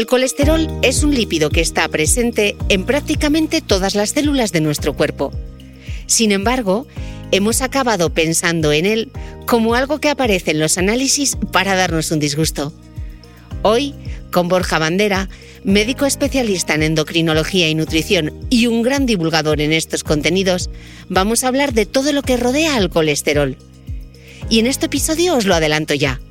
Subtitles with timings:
[0.00, 4.94] El colesterol es un lípido que está presente en prácticamente todas las células de nuestro
[4.94, 5.30] cuerpo.
[6.06, 6.86] Sin embargo,
[7.32, 9.10] hemos acabado pensando en él
[9.44, 12.72] como algo que aparece en los análisis para darnos un disgusto.
[13.60, 13.94] Hoy,
[14.32, 15.28] con Borja Bandera,
[15.64, 20.70] médico especialista en endocrinología y nutrición y un gran divulgador en estos contenidos,
[21.10, 23.58] vamos a hablar de todo lo que rodea al colesterol.
[24.48, 26.22] Y en este episodio os lo adelanto ya.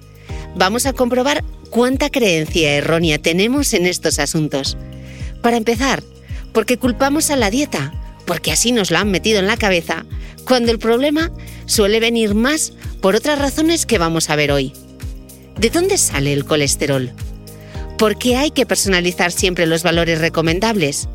[0.55, 4.77] Vamos a comprobar cuánta creencia errónea tenemos en estos asuntos.
[5.41, 6.03] Para empezar,
[6.53, 7.93] porque culpamos a la dieta,
[8.25, 10.05] porque así nos lo han metido en la cabeza,
[10.45, 11.31] cuando el problema
[11.65, 14.73] suele venir más por otras razones que vamos a ver hoy.
[15.57, 17.11] ¿De dónde sale el colesterol?
[17.97, 21.09] ¿Por qué hay que personalizar siempre los valores recomendables?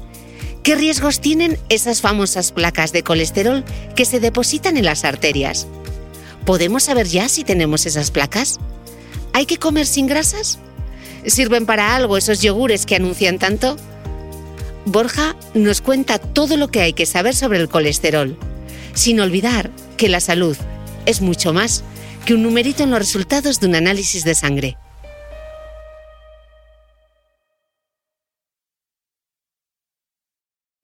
[0.62, 3.64] ¿Qué riesgos tienen esas famosas placas de colesterol
[3.96, 5.66] que se depositan en las arterias?
[6.44, 8.58] ¿Podemos saber ya si tenemos esas placas?
[9.34, 10.60] ¿Hay que comer sin grasas?
[11.26, 13.76] ¿Sirven para algo esos yogures que anuncian tanto?
[14.86, 18.38] Borja nos cuenta todo lo que hay que saber sobre el colesterol,
[18.94, 20.56] sin olvidar que la salud
[21.04, 21.82] es mucho más
[22.24, 24.78] que un numerito en los resultados de un análisis de sangre.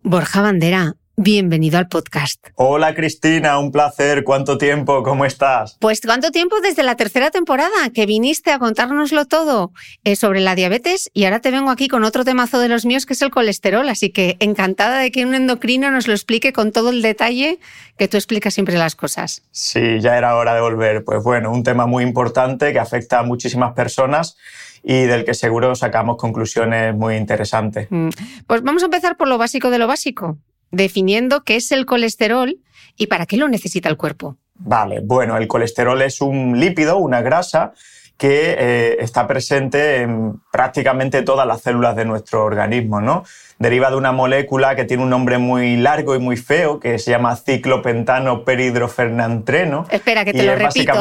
[0.03, 2.47] Borja Bandera, Bienvenido al podcast.
[2.55, 4.25] Hola Cristina, un placer.
[4.25, 5.03] ¿Cuánto tiempo?
[5.03, 5.77] ¿Cómo estás?
[5.79, 9.71] Pues cuánto tiempo desde la tercera temporada que viniste a contárnoslo todo
[10.05, 13.05] eh, sobre la diabetes y ahora te vengo aquí con otro temazo de los míos
[13.05, 13.87] que es el colesterol.
[13.91, 17.59] Así que encantada de que un endocrino nos lo explique con todo el detalle
[17.99, 19.43] que tú explicas siempre las cosas.
[19.51, 21.05] Sí, ya era hora de volver.
[21.05, 24.39] Pues bueno, un tema muy importante que afecta a muchísimas personas
[24.83, 27.89] y del que seguro sacamos conclusiones muy interesantes.
[27.91, 28.09] Mm.
[28.47, 30.39] Pues vamos a empezar por lo básico de lo básico
[30.71, 32.59] definiendo qué es el colesterol
[32.97, 34.37] y para qué lo necesita el cuerpo.
[34.55, 37.73] Vale, bueno, el colesterol es un lípido, una grasa
[38.21, 43.25] que eh, está presente en prácticamente todas las células de nuestro organismo, ¿no?
[43.59, 47.13] Deriva de una molécula que tiene un nombre muy largo y muy feo, que se
[47.13, 49.87] llama ciclopentano peridrofernantreno.
[49.91, 50.93] Espera, que te lo repito.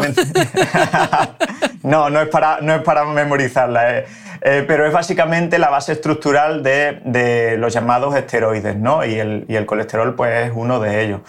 [1.84, 4.00] no, no es para, no es para memorizarla.
[4.00, 4.06] Eh.
[4.42, 9.04] Eh, pero es básicamente la base estructural de, los llamados esteroides, ¿no?
[9.04, 11.20] Y el, y el colesterol, pues, es uno de ellos.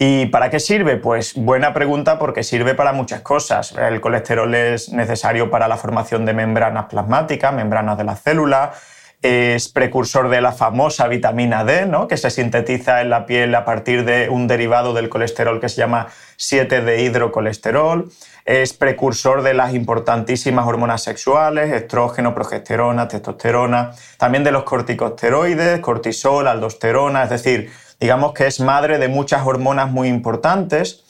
[0.00, 0.96] ¿Y para qué sirve?
[0.96, 3.72] Pues buena pregunta porque sirve para muchas cosas.
[3.72, 8.78] El colesterol es necesario para la formación de membranas plasmáticas, membranas de las células,
[9.20, 12.06] es precursor de la famosa vitamina D, ¿no?
[12.06, 15.78] que se sintetiza en la piel a partir de un derivado del colesterol que se
[15.78, 16.06] llama
[16.38, 18.12] 7-dehidrocolesterol,
[18.44, 26.46] es precursor de las importantísimas hormonas sexuales, estrógeno, progesterona, testosterona, también de los corticosteroides, cortisol,
[26.46, 31.04] aldosterona, es decir, digamos que es madre de muchas hormonas muy importantes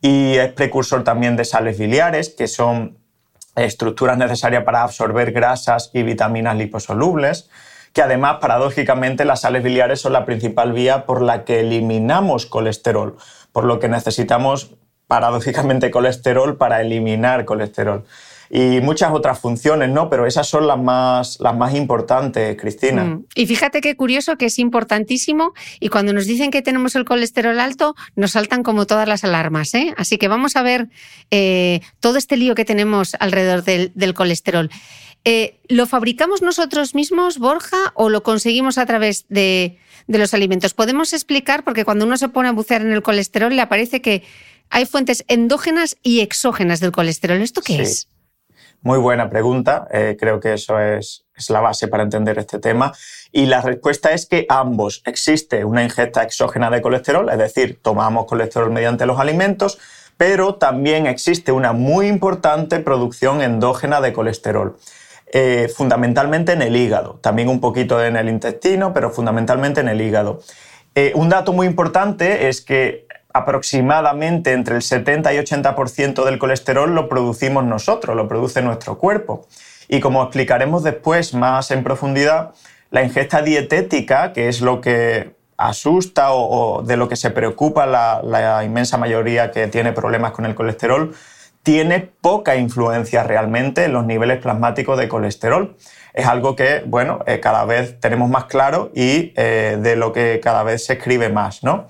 [0.00, 2.98] y es precursor también de sales biliares, que son
[3.56, 7.50] estructuras necesarias para absorber grasas y vitaminas liposolubles,
[7.92, 13.16] que además, paradójicamente, las sales biliares son la principal vía por la que eliminamos colesterol,
[13.50, 14.76] por lo que necesitamos,
[15.08, 18.04] paradójicamente, colesterol para eliminar colesterol
[18.50, 20.08] y muchas otras funciones, ¿no?
[20.08, 23.04] Pero esas son las más, las más importantes, Cristina.
[23.04, 23.26] Mm.
[23.34, 27.58] Y fíjate qué curioso que es importantísimo y cuando nos dicen que tenemos el colesterol
[27.60, 29.94] alto, nos saltan como todas las alarmas, ¿eh?
[29.96, 30.88] Así que vamos a ver
[31.30, 34.70] eh, todo este lío que tenemos alrededor del, colesterol.
[35.24, 40.72] Eh, ¿Lo fabricamos nosotros mismos, Borja, o lo conseguimos a través de, de los alimentos?
[40.72, 41.64] ¿Podemos explicar?
[41.64, 44.24] Porque cuando uno se pone a bucear en el colesterol le aparece que
[44.70, 47.40] hay fuentes endógenas y exógenas del colesterol.
[47.40, 48.08] ¿Esto qué es?
[48.82, 49.88] Muy buena pregunta.
[49.90, 52.92] Eh, creo que eso es, la base para entender este tema.
[53.32, 55.02] Y la respuesta es que ambos.
[55.04, 59.78] Existe una ingesta exógena de colesterol, es decir, tomamos colesterol mediante los alimentos,
[60.16, 64.76] pero también existe una muy importante producción endógena de colesterol.
[65.30, 70.00] Eh, fundamentalmente en el hígado, también un poquito en el intestino, pero fundamentalmente en el
[70.00, 70.40] hígado.
[70.94, 76.94] Eh, un dato muy importante es que aproximadamente entre el 70 y 80% del colesterol
[76.94, 79.46] lo producimos nosotros, lo produce nuestro cuerpo.
[79.88, 82.52] Y como explicaremos después más en profundidad,
[82.90, 88.62] la ingesta dietética, que es lo que asusta o, de lo que se preocupa la,
[88.64, 91.14] inmensa mayoría que tiene problemas con el colesterol,
[91.62, 95.76] tiene poca influencia realmente en los niveles plasmáticos de colesterol.
[96.14, 100.40] Es algo que, bueno, eh, cada vez tenemos más claro y eh, de lo que
[100.42, 101.86] cada vez se escribe más, ¿no?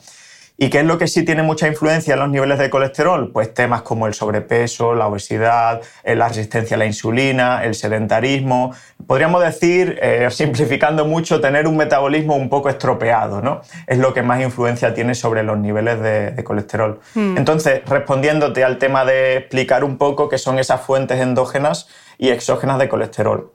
[0.60, 3.30] ¿Y qué es lo que sí tiene mucha influencia en los niveles de colesterol?
[3.30, 8.74] Pues temas como el sobrepeso, la obesidad, eh, la resistencia a la insulina, el sedentarismo.
[9.06, 13.60] Podríamos decir, eh, simplificando mucho, tener un metabolismo un poco estropeado, ¿no?
[13.86, 16.98] Es lo que más influencia tiene sobre los niveles de, colesterol.
[17.14, 17.36] Hmm.
[17.36, 21.86] Entonces, respondiéndote al tema de explicar un poco qué son esas fuentes endógenas
[22.18, 23.52] y exógenas de colesterol.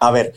[0.00, 0.32] A ver,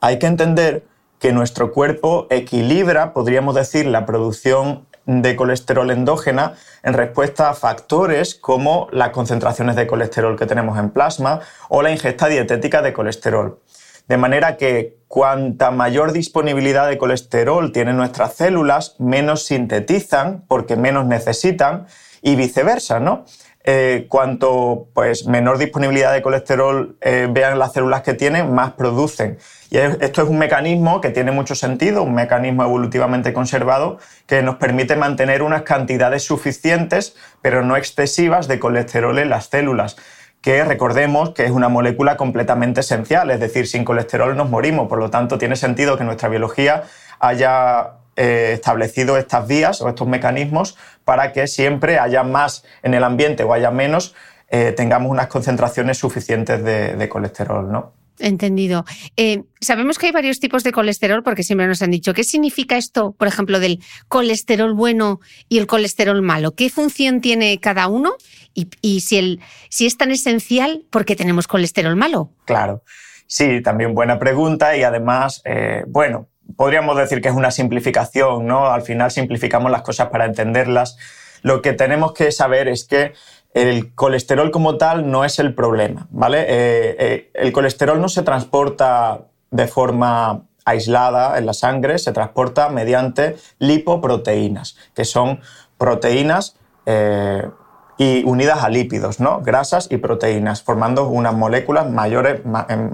[0.00, 0.84] hay que entender
[1.18, 8.34] que nuestro cuerpo equilibra, podríamos decir, la producción de colesterol endógena en respuesta a factores
[8.34, 13.60] como las concentraciones de colesterol que tenemos en plasma o la ingesta dietética de colesterol.
[14.08, 21.06] De manera que cuanta mayor disponibilidad de colesterol tienen nuestras células, menos sintetizan porque menos
[21.06, 21.86] necesitan
[22.22, 23.24] y viceversa, ¿no?
[23.68, 29.38] Eh, cuanto pues, menor disponibilidad de colesterol eh, vean las células que tienen, más producen.
[29.70, 34.54] Y esto es un mecanismo que tiene mucho sentido, un mecanismo evolutivamente conservado que nos
[34.56, 39.96] permite mantener unas cantidades suficientes, pero no excesivas, de colesterol en las células
[40.40, 45.00] que recordemos que es una molécula completamente esencial, es decir, sin colesterol nos morimos, por
[45.00, 46.84] lo tanto tiene sentido que nuestra biología
[47.18, 50.74] haya eh, establecido estas vías o estos mecanismos
[51.04, 54.14] para que siempre haya más en el ambiente o haya menos,
[54.48, 57.92] eh, tengamos unas concentraciones suficientes de, colesterol, ¿no?
[58.18, 58.86] Entendido.
[59.18, 62.78] Eh, sabemos que hay varios tipos de colesterol porque siempre nos han dicho, ¿qué significa
[62.78, 65.20] esto, por ejemplo, del colesterol bueno
[65.50, 66.54] y el colesterol malo?
[66.54, 68.14] ¿Qué función tiene cada uno?
[68.54, 72.30] Y, si, el, si es tan esencial, ¿por qué tenemos colesterol malo?
[72.46, 72.82] Claro.
[73.26, 75.42] Sí, también buena pregunta y además,
[75.88, 78.66] bueno, podríamos decir que es una simplificación, ¿no?
[78.66, 80.96] Al final simplificamos las cosas para entenderlas.
[81.42, 83.12] Lo que tenemos que saber es que
[83.54, 86.40] el colesterol como tal no es el problema, ¿vale?
[86.42, 92.68] Eh, eh, el colesterol no se transporta de forma aislada en la sangre, se transporta
[92.68, 95.40] mediante lipoproteínas, que son
[95.78, 97.48] proteínas eh,
[97.96, 99.40] y unidas a lípidos, ¿no?
[99.40, 102.42] grasas y proteínas, formando unas moléculas mayores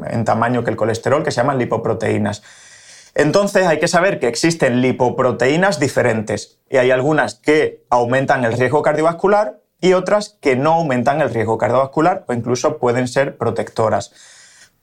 [0.07, 2.43] en tamaño que el colesterol que se llaman lipoproteínas.
[3.15, 8.83] Entonces hay que saber que existen lipoproteínas diferentes y hay algunas que aumentan el riesgo
[8.83, 14.13] cardiovascular y otras que no aumentan el riesgo cardiovascular o incluso pueden ser protectoras.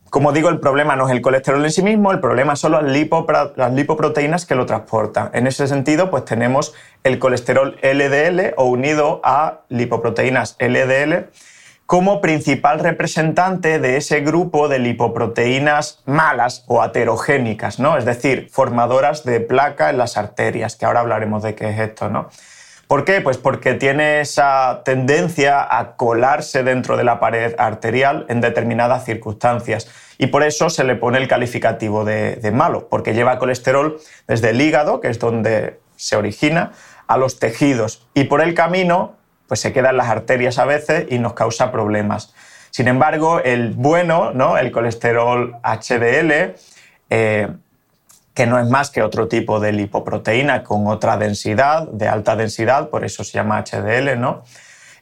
[0.10, 2.84] Como digo, el problema no es el colesterol en sí mismo, el problema son las,
[2.84, 5.30] las lipoproteínas que lo transportan.
[5.34, 11.30] En ese sentido, pues tenemos el colesterol LDL o unido a lipoproteínas LDL
[11.90, 17.98] como principal representante de ese grupo de lipoproteínas malas o aterogénicas, ¿no?
[17.98, 22.08] Es decir, formadoras de placa en las arterias, que ahora hablaremos de qué es esto,
[22.08, 22.30] ¿no?
[22.86, 23.22] ¿Por qué?
[23.22, 29.90] Pues porque tiene esa tendencia a colarse dentro de la pared arterial en determinadas circunstancias.
[30.20, 34.52] Y por eso se le pone el calificativo de, de malo, porque lleva colesterol desde
[34.52, 36.72] el hígado, que es donde se origina,
[37.08, 38.08] a los tejidos.
[38.14, 39.16] Y por el camino,
[39.50, 42.34] pues se quedan las arterias a veces y nos causa problemas.
[42.70, 44.58] Sin embargo, el bueno, ¿no?
[44.58, 46.56] el colesterol HDL,
[47.10, 47.48] eh,
[48.36, 52.90] que no es más que otro tipo de lipoproteína con otra densidad, de alta densidad,
[52.90, 54.44] por eso se llama HDL, ¿no?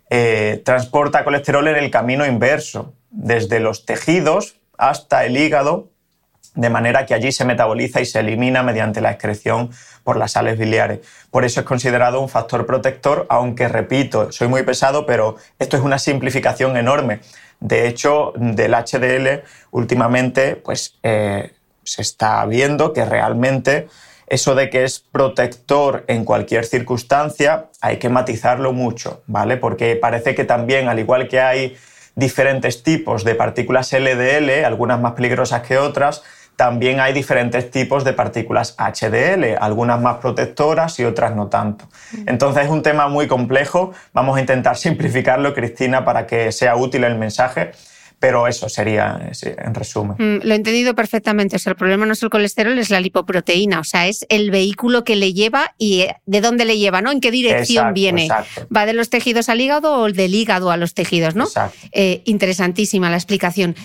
[0.10, 5.90] Eh, transporta colesterol en el camino inverso, desde los tejidos hasta el hígado,
[6.58, 9.70] de manera que allí se metaboliza y se elimina mediante la excreción
[10.04, 11.00] por las sales biliares.
[11.30, 15.84] Por eso es considerado un factor protector, aunque repito, soy muy pesado, pero esto es
[15.84, 17.20] una simplificación enorme.
[17.60, 23.88] De hecho, del HDL últimamente pues, eh, se está viendo que realmente
[24.26, 29.58] eso de que es protector en cualquier circunstancia hay que matizarlo mucho, ¿vale?
[29.58, 31.78] Porque parece que también, al igual que hay
[32.16, 36.24] diferentes tipos de partículas LDL, algunas más peligrosas que otras,
[36.58, 41.88] también hay diferentes tipos de partículas HDL, algunas más protectoras y otras no tanto.
[42.26, 47.06] Entonces es un tema muy complejo, vamos a intentar simplificarlo, Cristina, para que sea útil
[47.06, 47.72] el mensaje.
[48.20, 50.16] Pero eso sería, en resumen.
[50.18, 51.58] Mm, lo he entendido perfectamente.
[51.58, 53.80] O sea, el problema no es el colesterol, es la lipoproteína.
[53.80, 57.12] O sea, es el vehículo que le lleva y eh, de dónde le lleva, ¿no?
[57.12, 58.28] ¿En qué dirección viene?
[58.76, 61.46] ¿Va de los tejidos al hígado o del hígado a los tejidos, no?
[61.92, 63.76] Eh, interesantísima la explicación.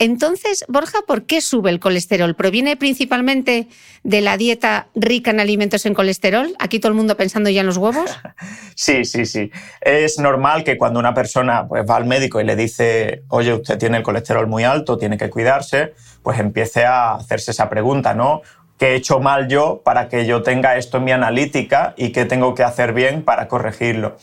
[0.00, 2.34] Entonces, Borja, ¿por qué sube el colesterol?
[2.34, 3.68] ¿Proviene principalmente
[4.02, 6.56] de la dieta rica en alimentos en colesterol?
[6.58, 8.10] Aquí todo el mundo pensando ya en los huevos.
[8.74, 9.50] Sí, sí, sí.
[9.82, 13.76] Es normal que cuando una persona pues, va al médico y le dice, oye, usted
[13.76, 15.92] tiene el colesterol muy alto, tiene que cuidarse,
[16.22, 18.40] pues empiece a hacerse esa pregunta, ¿no?
[18.78, 22.24] ¿Qué he hecho mal yo para que yo tenga esto en mi analítica y qué
[22.24, 24.16] tengo que hacer bien para corregirlo?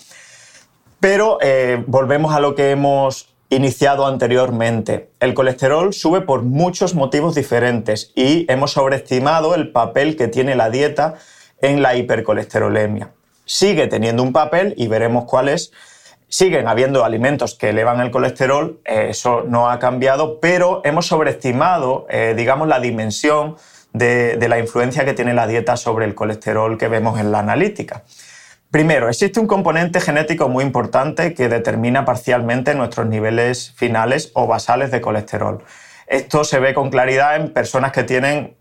[1.00, 5.10] Pero eh, volvemos a lo que hemos iniciado anteriormente.
[5.20, 10.70] El colesterol sube por muchos motivos diferentes y hemos sobreestimado el papel que tiene la
[10.70, 11.16] dieta
[11.62, 13.12] en la hipercolesterolemia.
[13.46, 15.72] Sigue teniendo un papel y veremos cuál es.
[16.27, 22.06] Siguen habiendo alimentos que elevan el colesterol, eh, eso no ha cambiado, pero hemos sobreestimado,
[22.10, 23.56] eh, digamos, la dimensión
[23.94, 28.04] de la influencia que tiene la dieta sobre el colesterol que vemos en la analítica.
[28.72, 34.92] Primero, existe un componente genético muy importante que determina parcialmente nuestros niveles finales o basales
[34.92, 35.64] de colesterol.
[36.06, 38.58] Esto se ve con claridad en personas que tienen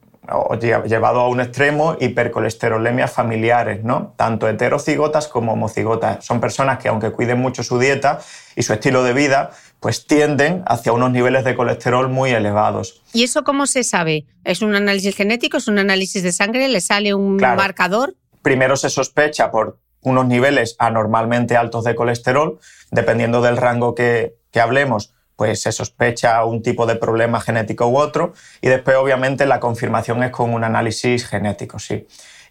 [0.86, 4.14] llevado a un extremo hipercolesterolemias familiares, ¿no?
[4.16, 6.24] Tanto heterocigotas como homocigotas.
[6.24, 8.20] Son personas que aunque cuiden mucho su dieta
[8.56, 13.02] y su estilo de vida, pues tienden hacia unos niveles de colesterol muy elevados.
[13.12, 14.24] ¿Y eso cómo se sabe?
[14.44, 15.58] ¿Es un análisis genético?
[15.58, 16.68] ¿Es un análisis de sangre?
[16.68, 18.14] ¿Le sale un marcador?
[18.42, 22.60] Primero se sospecha por unos niveles anormalmente altos de colesterol,
[22.92, 28.32] dependiendo del rango que, hablemos, pues se sospecha un tipo de problema genético u otro,
[28.62, 32.06] y después obviamente la confirmación es con un análisis genético, sí.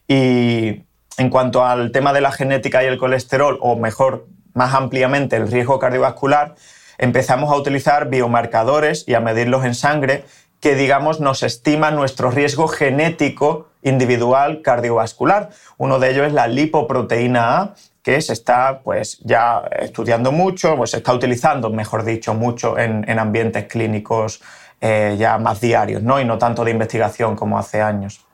[0.08, 0.84] Y
[1.18, 5.50] en cuanto al tema de la genética y el colesterol, o mejor, más ampliamente, el
[5.50, 6.56] riesgo cardiovascular,
[6.98, 10.26] empezamos a utilizar biomarcadores y a medirlos en sangre
[10.60, 15.50] que, digamos, nos estima nuestro riesgo genético individual cardiovascular.
[15.78, 17.74] Uno de ellos es la lipoproteína A,
[18.04, 23.18] que se está pues, ya estudiando mucho, pues se está utilizando, mejor dicho, mucho en,
[23.18, 24.42] ambientes clínicos
[24.82, 26.20] eh, ya más diarios, ¿no?
[26.20, 28.26] y no tanto de investigación como hace años.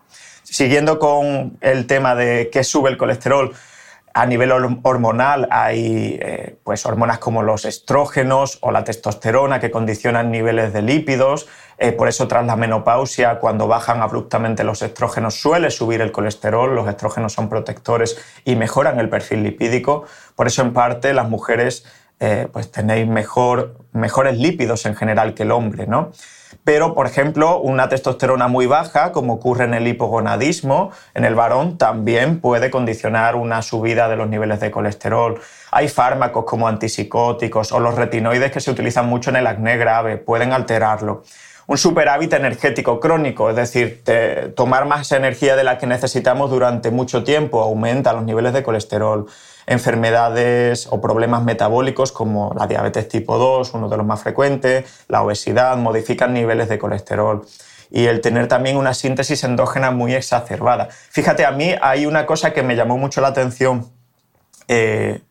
[0.44, 3.54] Siguiendo con el tema de qué sube el colesterol,
[4.14, 10.32] a nivel hormonal hay eh, pues hormonas como los estrógenos o la testosterona que condicionan
[10.32, 11.48] niveles de lípidos.
[11.84, 16.76] Eh, por eso tras la menopausia, cuando bajan abruptamente los estrógenos, suele subir el colesterol.
[16.76, 20.06] Los estrógenos son protectores y mejoran el perfil lipídico.
[20.36, 21.84] Por eso en parte las mujeres
[22.20, 25.88] eh, pues tenéis mejor, mejores lípidos en general que el hombre.
[25.88, 26.12] ¿no?
[26.64, 31.80] Pero, por ejemplo, una testosterona muy baja, como ocurre en el hipogonadismo, en el varón,
[31.80, 35.42] también puede condicionar una subida de los niveles de colesterol.
[35.72, 40.18] Hay fármacos como antipsicóticos o los retinoides que se utilizan mucho en el acné grave,
[40.18, 41.24] pueden alterarlo.
[41.72, 44.04] Un superávit energético crónico, es decir,
[44.58, 49.28] tomar más energía de la que necesitamos durante mucho tiempo, aumenta los niveles de colesterol
[49.68, 55.24] enfermedades o problemas metabólicos como la diabetes tipo 2, uno de los más frecuentes, la
[55.24, 57.46] obesidad, modifican niveles de colesterol
[57.90, 60.90] y el tener también una síntesis endógena muy exacerbada.
[60.92, 63.90] Fíjate, a mí hay una cosa que me llamó mucho la atención
[64.68, 65.22] eh,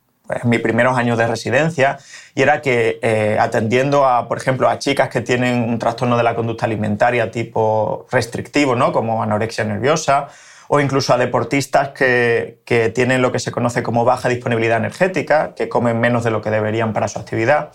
[0.42, 1.98] en mis primeros años de residencia
[2.34, 6.22] y era que eh, atendiendo a, por ejemplo, a chicas que tienen un trastorno de
[6.22, 8.92] la conducta alimentaria tipo restrictivo, ¿no?
[8.92, 10.28] como anorexia nerviosa,
[10.68, 15.54] o incluso a deportistas que, que tienen lo que se conoce como baja disponibilidad energética,
[15.56, 17.70] que comen menos de lo que deberían para su actividad.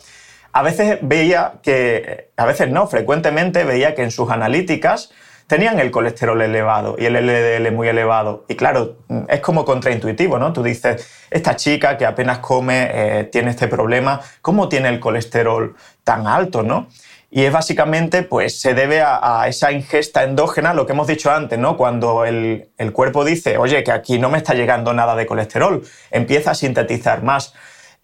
[0.54, 5.12] A veces veía que, a veces no, frecuentemente veía que en sus analíticas
[5.48, 8.46] tenían el colesterol elevado y el LDL muy elevado.
[8.48, 8.98] Y claro,
[9.28, 10.54] es como contraintuitivo, ¿no?
[10.54, 15.76] Tú dices, esta chica que apenas come eh, tiene este problema, ¿cómo tiene el colesterol
[16.04, 16.88] tan alto, no?
[17.30, 21.60] Y es básicamente, pues se debe a, esa ingesta endógena, lo que hemos dicho antes,
[21.60, 21.76] ¿no?
[21.76, 26.52] Cuando el, cuerpo dice, oye, que aquí no me está llegando nada de colesterol, empieza
[26.52, 27.54] a sintetizar más.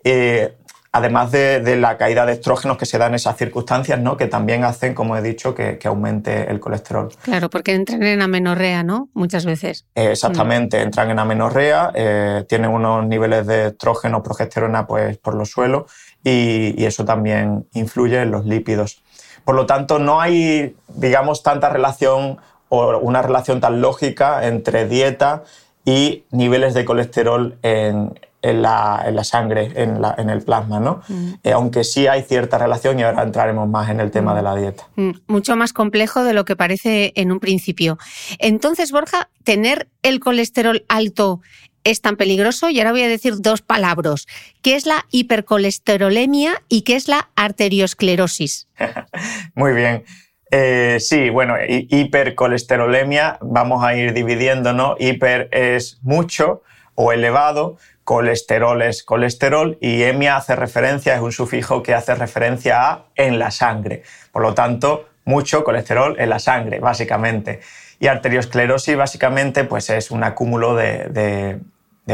[0.03, 0.57] Eh,
[0.93, 4.17] además de, la caída de estrógenos que se da en esas circunstancias, ¿no?
[4.17, 7.09] que también hacen, como he dicho, que, aumente el colesterol.
[7.21, 9.09] Claro, porque entran en amenorrea, ¿no?
[9.13, 9.85] Muchas veces.
[9.95, 15.91] exactamente, entran en amenorrea, eh, tienen unos niveles de estrógeno, progesterona pues, por los suelos
[16.23, 19.01] y, eso también influye en los lípidos.
[19.45, 22.37] Por lo tanto, no hay, digamos, tanta relación
[22.69, 25.43] o una relación tan lógica entre dieta
[25.85, 31.01] y niveles de colesterol en, en la, sangre, en, el plasma, ¿no?
[31.07, 31.33] Mm.
[31.43, 34.35] Eh, aunque sí hay cierta relación y ahora entraremos más en el tema mm.
[34.35, 34.87] de la dieta.
[34.95, 35.11] Mm.
[35.27, 37.97] Mucho más complejo de lo que parece en un principio.
[38.39, 41.41] Entonces, Borja, tener el colesterol alto
[41.83, 44.27] es tan peligroso y ahora voy a decir dos palabras.
[44.61, 48.67] ¿Qué es la hipercolesterolemia y qué es la arteriosclerosis?
[49.55, 50.03] Muy bien.
[50.51, 54.95] Eh, sí, bueno, hipercolesterolemia vamos a ir dividiendo, ¿no?
[54.99, 56.61] Hiper es mucho
[56.95, 62.89] o elevado, colesterol es colesterol y emia hace referencia, es un sufijo que hace referencia
[62.89, 64.03] a en la sangre.
[64.31, 67.61] Por lo tanto, mucho colesterol en la sangre, básicamente.
[67.99, 71.59] Y arteriosclerosis, básicamente, pues es un acúmulo de,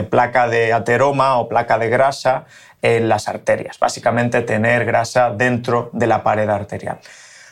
[0.10, 2.46] placa de ateroma o placa de grasa
[2.82, 3.80] en las arterias.
[3.80, 7.00] Básicamente, tener grasa dentro de la pared arterial.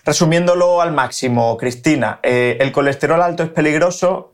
[0.03, 4.33] Resumiéndolo al máximo, Cristina, eh, ¿el colesterol alto es peligroso?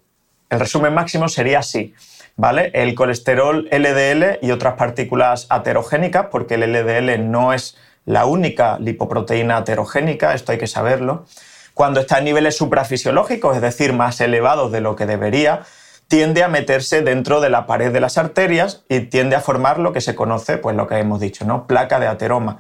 [0.50, 1.94] El resumen máximo sería así.
[2.36, 2.72] ¿Vale?
[2.74, 9.58] El colesterol LDL y otras partículas aterogénicas, porque el LDL no es la única lipoproteína
[9.58, 11.26] aterogénica, esto hay que saberlo.
[11.74, 15.62] Cuando está en niveles suprafisiológicos, es decir, más elevados de lo que debería,
[16.08, 19.94] tiende a meterse dentro de la pared de las arterias y tiende a formar lo
[19.94, 21.68] que se conoce, pues lo que hemos dicho, ¿no?
[21.68, 22.60] Placa de ateroma.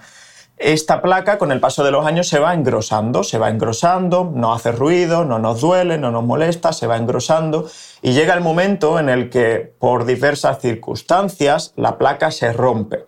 [0.63, 4.53] Esta placa con el paso de los años se va engrosando, se va engrosando, no
[4.53, 7.67] hace ruido, no nos duele, no nos molesta, se va engrosando
[8.03, 13.07] y llega el momento en el que por diversas circunstancias la placa se rompe.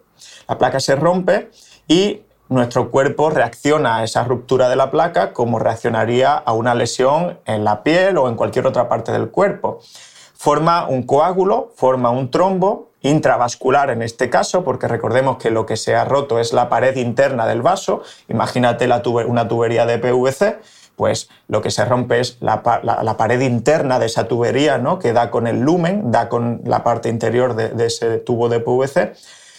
[0.50, 1.52] La placa se rompe
[1.88, 7.40] y nuestro cuerpo reacciona a esa ruptura de la placa como reaccionaría a una lesión
[7.46, 9.80] en la piel o en cualquier otra parte del cuerpo.
[10.44, 15.78] Forma un coágulo, forma un trombo intravascular en este caso, porque recordemos que lo que
[15.78, 18.02] se ha roto es la pared interna del vaso.
[18.28, 18.90] Imagínate
[19.26, 20.60] una tubería de PVC,
[20.98, 25.00] pues lo que se rompe es la, pared interna de esa tubería, ¿no?
[25.00, 28.60] que da con el lumen, da con la parte interior de, de ese tubo de
[28.60, 29.14] PVC,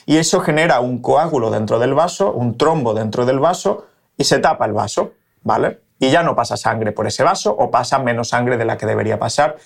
[0.04, 3.86] y eso genera un coágulo dentro del vaso, un trombo dentro del vaso,
[4.18, 5.12] y se tapa el vaso,
[5.44, 5.80] ¿vale?
[5.98, 8.84] Y ya no pasa sangre por ese vaso o pasa menos sangre de la que
[8.84, 9.56] debería pasar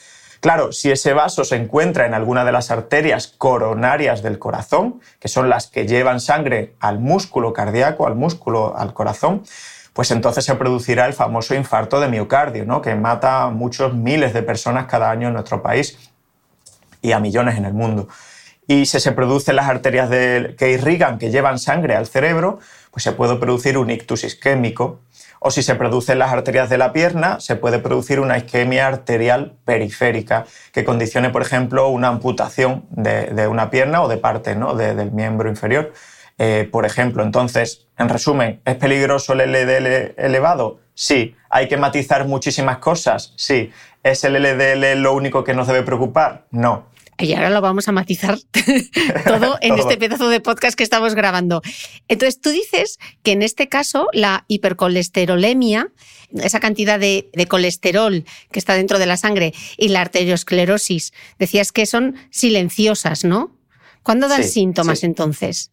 [0.41, 5.29] Claro, si ese vaso se encuentra en alguna de las arterias coronarias del corazón, que
[5.29, 9.43] son las que llevan sangre al músculo cardíaco, al músculo, al corazón,
[9.93, 12.81] pues entonces se producirá el famoso infarto de miocardio, ¿no?
[12.81, 15.99] que mata a muchos miles de personas cada año en nuestro país
[17.03, 18.07] y a millones en el mundo.
[18.69, 22.61] Y si se producen las arterias que irrigan, que llevan sangre al cerebro,
[22.93, 25.01] pues se puede producir un ictus isquémico,
[25.41, 28.87] o si se produce en las arterias de la pierna, se puede producir una isquemia
[28.87, 34.75] arterial periférica que condicione, por ejemplo, una amputación de, una pierna o de parte ¿no?
[34.75, 35.93] del miembro inferior.
[36.39, 40.79] Eh, por ejemplo, entonces, en resumen, ¿es peligroso el LDL elevado?
[40.95, 41.35] Sí.
[41.51, 43.33] ¿Hay que matizar muchísimas cosas?
[43.37, 43.73] Sí.
[44.03, 46.45] ¿Es el LDL lo único que nos debe preocupar?
[46.51, 46.87] No.
[47.21, 48.39] Y ahora lo vamos a matizar
[49.27, 51.63] todo en este pedazo de podcast que estamos grabando.
[52.07, 55.91] Entonces, tú dices que en este caso la hipercolesterolemia,
[56.35, 61.87] esa cantidad de, colesterol que está dentro de la sangre y la arteriosclerosis, decías que
[61.87, 63.57] son silenciosas, ¿no?
[64.03, 65.73] ¿Cuándo dan síntomas entonces?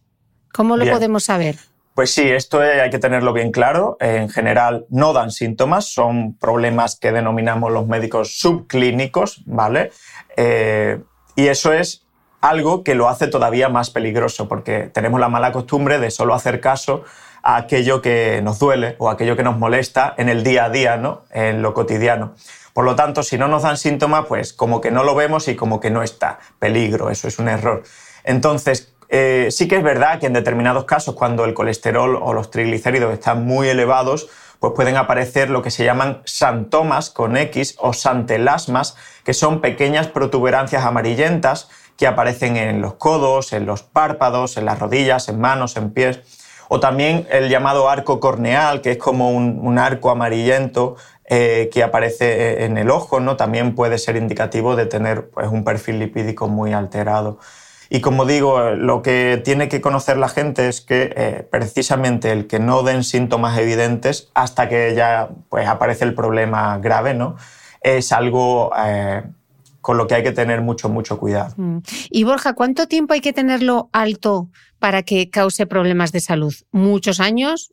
[0.51, 1.57] ¿Cómo lo podemos saber?
[1.93, 3.95] Pues sí, esto hay que tenerlo bien claro.
[4.01, 9.91] En general no dan síntomas, son problemas que denominamos los médicos subclínicos, ¿vale?
[10.35, 10.99] Eh,
[11.35, 12.05] y eso es
[12.41, 16.59] algo que lo hace todavía más peligroso, porque tenemos la mala costumbre de solo hacer
[16.59, 17.03] caso
[17.41, 20.97] a aquello que nos duele o aquello que nos molesta en el día a día,
[20.97, 21.23] ¿no?
[21.31, 22.35] en lo cotidiano.
[22.73, 25.55] Por lo tanto, si no nos dan síntomas, pues como que no lo vemos y
[25.55, 26.39] como que no está.
[26.59, 27.83] Peligro, eso es un error.
[28.23, 32.51] Entonces, eh, sí que es verdad que en determinados casos, cuando el colesterol o los
[32.51, 34.27] triglicéridos están muy elevados,
[34.59, 40.07] pues pueden aparecer lo que se llaman santomas con X o santelasmas, que son pequeñas
[40.07, 45.77] protuberancias amarillentas que aparecen en los codos, en los párpados, en las rodillas, en manos,
[45.77, 46.19] en pies.
[46.67, 52.65] O también el llamado arco corneal, que es como un, arco amarillento eh, que aparece
[52.65, 53.35] en el ojo, ¿no?
[53.35, 57.39] también puede ser indicativo de tener pues, un perfil lipídico muy alterado.
[57.89, 62.47] Y como digo, lo que tiene que conocer la gente es que eh, precisamente el
[62.47, 67.35] que no den síntomas evidentes hasta que ya pues, aparece el problema grave, ¿no?
[67.85, 69.23] es algo eh,
[69.79, 71.53] con lo que hay que tener mucho, mucho cuidado.
[71.55, 71.77] Mm.
[72.09, 76.53] Y Borja, ¿cuánto tiempo hay que tenerlo alto para que cause problemas de salud?
[76.71, 77.71] ¿Muchos años?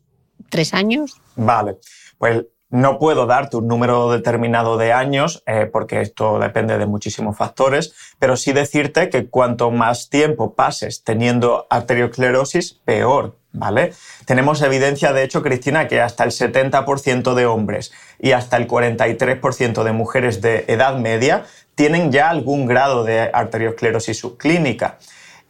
[0.51, 1.19] ¿Tres años?
[1.35, 1.79] Vale,
[2.19, 7.37] pues no puedo darte un número determinado de años eh, porque esto depende de muchísimos
[7.37, 13.93] factores, pero sí decirte que cuanto más tiempo pases teniendo arteriosclerosis, peor, ¿vale?
[14.25, 19.85] Tenemos evidencia, de hecho, Cristina, que hasta el 70% de hombres y hasta el 43%
[19.85, 24.99] de mujeres de edad media tienen ya algún grado de arteriosclerosis subclínica.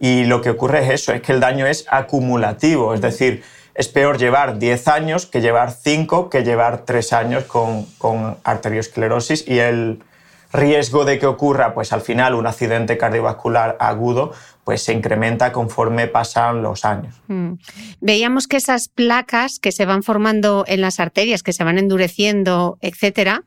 [0.00, 3.88] Y lo que ocurre es eso, es que el daño es acumulativo, es decir, es
[3.88, 9.58] peor llevar 10 años que llevar 5 que llevar 3 años con, con arteriosclerosis y
[9.58, 10.02] el
[10.52, 14.32] riesgo de que ocurra pues al final un accidente cardiovascular agudo
[14.64, 17.14] pues se incrementa conforme pasan los años.
[17.26, 17.54] Mm.
[18.00, 22.78] Veíamos que esas placas que se van formando en las arterias, que se van endureciendo,
[22.80, 23.44] etcétera,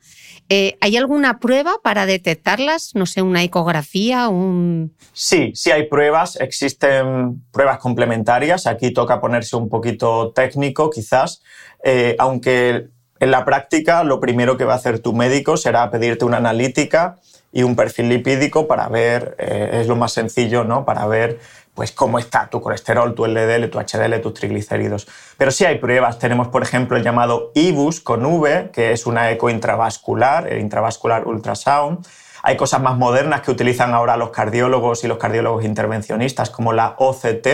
[0.49, 2.91] eh, ¿hay alguna prueba para detectarlas?
[2.93, 4.93] No sé, una ecografía, un...
[5.13, 8.67] Sí, sí hay pruebas, existen pruebas complementarias.
[8.67, 11.41] Aquí toca ponerse un poquito técnico, quizás,
[11.83, 16.25] eh, aunque en la práctica lo primero que va a hacer tu médico será pedirte
[16.25, 17.17] una analítica
[17.55, 20.83] y un perfil lipídico para ver, eh, es lo más sencillo, ¿no?
[20.83, 21.39] Para ver
[21.73, 25.07] pues cómo está tu colesterol, tu LDL, tu HDL, tus triglicéridos.
[25.37, 26.19] Pero sí hay pruebas.
[26.19, 31.25] Tenemos, por ejemplo, el llamado IBUS con V, que es una eco intravascular, el intravascular
[31.27, 32.05] ultrasound.
[32.43, 36.95] Hay cosas más modernas que utilizan ahora los cardiólogos y los cardiólogos intervencionistas, como la
[36.97, 37.47] OCT,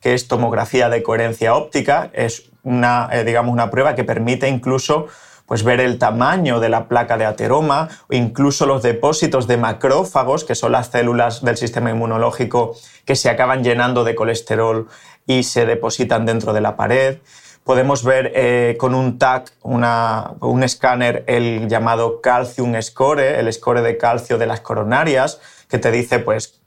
[0.00, 2.10] que es tomografía de coherencia óptica.
[2.12, 5.06] Es una, eh, digamos, una prueba que permite incluso
[5.46, 10.44] pues ver el tamaño de la placa de ateroma o incluso los depósitos de macrófagos,
[10.44, 14.88] que son las células del sistema inmunológico que se acaban llenando de colesterol
[15.26, 17.18] y se depositan dentro de la pared.
[17.64, 23.96] Podemos ver eh, con un TAC, un escáner, el llamado Calcium Score, el score de
[23.96, 26.60] calcio de las coronarias, que te dice pues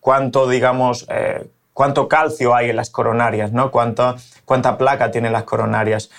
[0.00, 3.70] cuánto, digamos, eh, cuánto calcio hay en las coronarias, ¿no?
[3.70, 6.10] Cuánto, cuánta placa tienen las coronarias.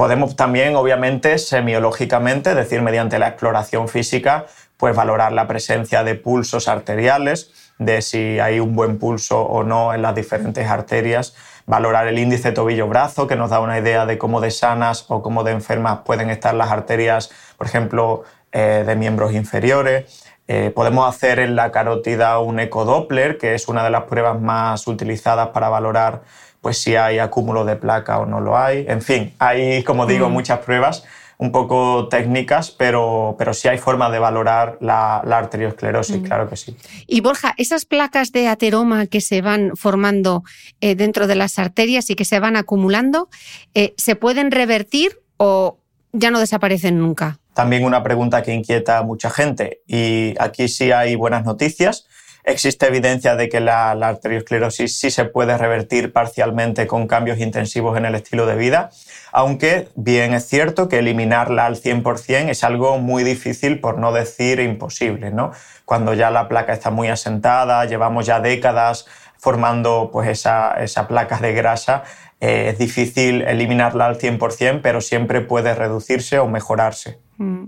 [0.00, 4.46] Podemos también, obviamente, semiológicamente, es decir, mediante la exploración física,
[4.78, 9.92] pues valorar la presencia de pulsos arteriales, de si hay un buen pulso o no
[9.92, 11.36] en las diferentes arterias,
[11.66, 15.44] valorar el índice tobillo-brazo, que nos da una idea de cómo de sanas o cómo
[15.44, 20.24] de enfermas pueden estar las arterias, por ejemplo, eh, de miembros inferiores.
[20.48, 24.86] Eh, podemos hacer en la carótida un ecodoppler, que es una de las pruebas más
[24.86, 26.22] utilizadas para valorar
[26.60, 28.84] pues si hay acúmulo de placa o no lo hay.
[28.88, 30.32] En fin, hay, como digo, mm.
[30.32, 31.04] muchas pruebas
[31.40, 36.22] un poco técnicas, pero, pero sí hay forma de valorar la, arteriosclerosis, mm.
[36.22, 36.76] claro que sí.
[37.06, 40.44] Y Borja, esas placas de ateroma que se van formando
[40.82, 43.30] eh, dentro de las arterias y que se van acumulando,
[43.72, 45.78] eh, ¿se pueden revertir o
[46.12, 47.38] ya no desaparecen nunca?
[47.54, 52.06] También una pregunta que inquieta a mucha gente y aquí sí hay buenas noticias
[52.50, 58.04] Existe evidencia de que la, arteriosclerosis sí se puede revertir parcialmente con cambios intensivos en
[58.04, 58.90] el estilo de vida,
[59.32, 64.58] aunque bien es cierto que eliminarla al 100% es algo muy difícil, por no decir
[64.58, 65.30] imposible.
[65.30, 65.52] ¿no?
[65.84, 69.06] Cuando ya la placa está muy asentada, llevamos ya décadas
[69.38, 72.02] formando pues, esa, esa placa de grasa,
[72.40, 77.18] eh, es difícil eliminarla al 100%, pero siempre puede reducirse o mejorarse.
[77.36, 77.66] Mm.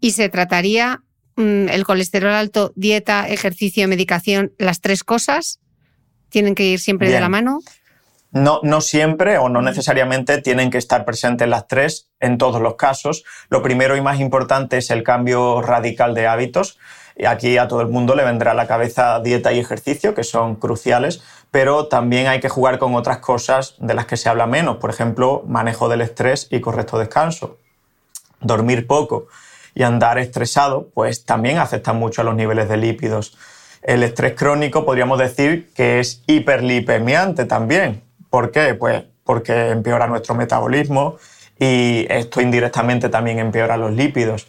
[0.00, 1.02] ¿Y se trataría
[1.38, 5.60] el colesterol alto, dieta, ejercicio, medicación, las tres cosas
[6.30, 7.60] tienen que ir siempre de la mano.
[8.30, 12.74] No, no siempre o no necesariamente tienen que estar presentes las tres en todos los
[12.74, 13.24] casos.
[13.48, 16.78] Lo primero y más importante es el cambio radical de hábitos.
[17.26, 20.56] Aquí a todo el mundo le vendrá a la cabeza dieta y ejercicio, que son
[20.56, 24.76] cruciales, pero también hay que jugar con otras cosas de las que se habla menos.
[24.76, 27.56] Por ejemplo, manejo del estrés y correcto descanso.
[28.40, 29.28] Dormir poco
[29.78, 33.38] y andar estresado, pues también afecta mucho a los niveles de lípidos.
[33.80, 38.02] El estrés crónico podríamos decir que es hiperlipemiante también.
[38.28, 38.74] ¿Por qué?
[38.74, 41.18] Pues porque empeora nuestro metabolismo
[41.60, 44.48] y esto indirectamente también empeora los lípidos.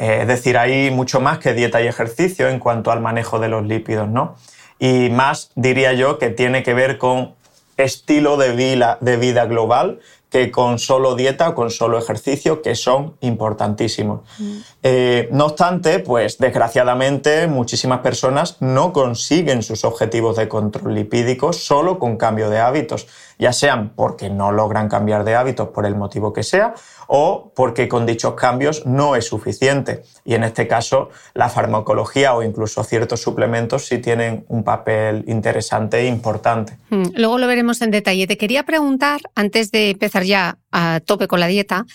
[0.00, 3.46] Eh, es decir, hay mucho más que dieta y ejercicio en cuanto al manejo de
[3.46, 4.34] los lípidos, ¿no?
[4.80, 7.36] Y más diría yo que tiene que ver con
[7.76, 10.00] estilo de vida, de vida global
[10.36, 14.20] que con solo dieta o con solo ejercicio, que son importantísimos.
[14.38, 14.56] Mm.
[14.82, 21.98] Eh, no obstante, pues desgraciadamente muchísimas personas no consiguen sus objetivos de control lipídico solo
[21.98, 26.34] con cambio de hábitos, ya sean porque no logran cambiar de hábitos por el motivo
[26.34, 26.74] que sea,
[27.06, 30.02] o porque con dichos cambios no es suficiente.
[30.24, 35.98] Y en este caso, la farmacología o incluso ciertos suplementos sí tienen un papel interesante
[35.98, 36.78] e importante.
[36.90, 38.26] Hmm, luego lo veremos en detalle.
[38.26, 41.86] Te quería preguntar, antes de empezar ya a tope con la dieta,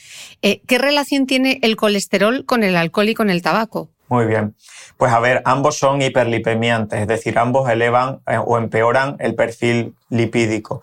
[0.41, 3.89] eh, ¿qué relación tiene el colesterol con el alcohol y con el tabaco?
[4.12, 4.56] Muy bien.
[4.97, 9.95] Pues a ver, ambos son hiperlipemiantes, es decir, ambos elevan eh, o empeoran el perfil
[10.10, 10.82] lipídico.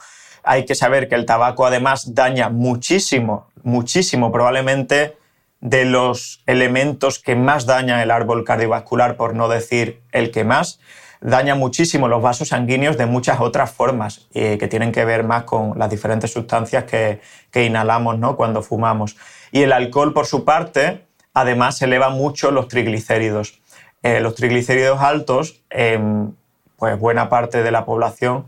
[0.51, 5.15] Hay que saber que el tabaco además daña muchísimo, muchísimo, probablemente
[5.61, 10.81] de los elementos que más dañan el árbol cardiovascular, por no decir el que más,
[11.21, 15.43] daña muchísimo los vasos sanguíneos de muchas otras formas eh, que tienen que ver más
[15.43, 17.21] con las diferentes sustancias que,
[17.53, 18.35] inhalamos ¿no?
[18.35, 19.19] cuando fumamos.
[19.53, 23.61] Y el alcohol, por su parte, además eleva mucho los triglicéridos.
[24.03, 26.35] Eh, los triglicéridos altos, en
[26.79, 28.47] pues buena parte de la población,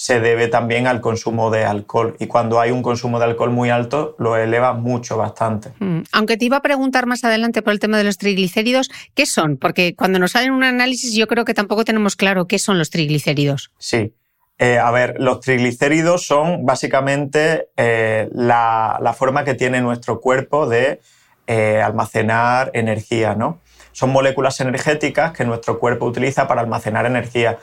[0.00, 2.14] se debe también al consumo de alcohol.
[2.20, 5.70] Y cuando hay un consumo de alcohol muy alto, lo eleva mucho, bastante.
[5.80, 9.26] Mm, aunque te iba a preguntar más adelante por el tema de los triglicéridos, ¿qué
[9.26, 9.56] son?
[9.56, 12.90] Porque cuando nos salen un análisis yo creo que tampoco tenemos claro qué son los
[12.90, 13.72] triglicéridos.
[13.78, 14.14] Sí.
[14.60, 21.00] Eh, a ver, los triglicéridos son básicamente eh, la, forma que tiene nuestro cuerpo de
[21.48, 23.58] eh, almacenar energía, ¿no?
[23.90, 27.58] Son moléculas energéticas que nuestro cuerpo utiliza para almacenar energía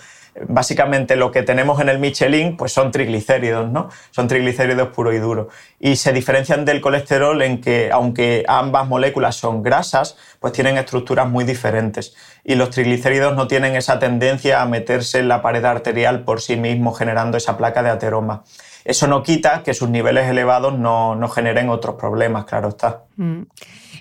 [0.48, 3.89] básicamente lo que tenemos en el Michelin pues son triglicéridos, ¿no?
[4.12, 5.50] Son triglicéridos puro y duro.
[5.80, 11.30] Y se diferencian del colesterol en que, aunque ambas moléculas son grasas, pues tienen estructuras
[11.30, 12.15] muy diferentes.
[12.43, 16.58] Y los triglicéridos no tienen esa tendencia a meterse en la pared arterial por sí
[16.58, 18.43] mismos, generando esa placa de ateroma.
[18.84, 23.06] Eso no quita que sus niveles elevados no, generen otros problemas, claro está.
[23.15, 23.41] Mm.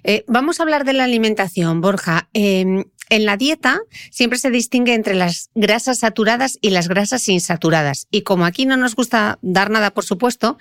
[0.07, 2.29] Eh, vamos a hablar de la alimentación, Borja.
[2.35, 8.07] Em, en la dieta siempre se distingue entre las grasas saturadas y las grasas insaturadas.
[8.11, 10.59] Y como aquí no nos gusta dar nada, por supuesto,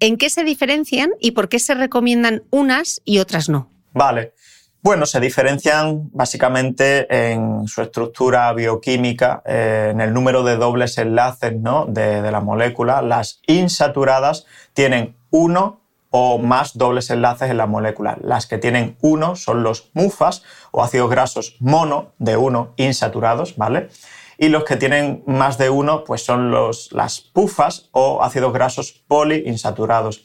[0.00, 3.70] ¿en qué se diferencian y por qué se recomiendan unas y otras no?
[3.92, 4.34] Vale.
[4.82, 11.58] Bueno, se diferencian básicamente en su estructura bioquímica, eh, en el número de dobles enlaces
[11.58, 11.86] ¿no?
[11.86, 13.00] de, de la molécula.
[13.00, 15.83] Las insaturadas tienen uno
[16.16, 18.16] o más dobles enlaces en la molécula.
[18.22, 23.88] Las que tienen uno son los MUFAs o ácidos grasos mono de uno insaturados, ¿vale?
[24.38, 28.92] Y los que tienen más de uno pues son los, las PUFAs o ácidos grasos
[29.08, 30.24] poliinsaturados.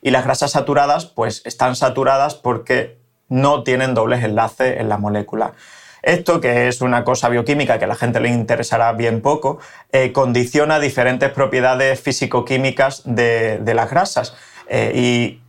[0.00, 5.52] Y las grasas saturadas pues están saturadas porque no tienen dobles enlaces en la molécula.
[6.00, 9.58] Esto, que es una cosa bioquímica que a la gente le interesará bien poco,
[9.92, 14.34] eh, condiciona diferentes propiedades físico-químicas de, de las grasas.
[14.68, 15.40] Eh, y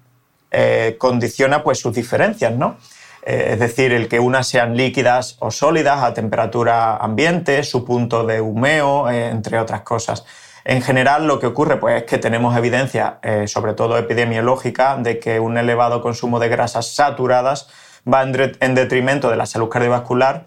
[0.51, 2.77] eh, condiciona pues, sus diferencias, ¿no?
[3.25, 8.25] Eh, es decir, el que unas sean líquidas o sólidas a temperatura ambiente, su punto
[8.25, 10.25] de humeo, entre otras cosas.
[10.63, 15.39] En general, lo que ocurre pues, es que tenemos evidencia, sobre todo epidemiológica, de que
[15.39, 17.69] un elevado consumo de grasas saturadas
[18.06, 20.45] va en detrimento de la salud cardiovascular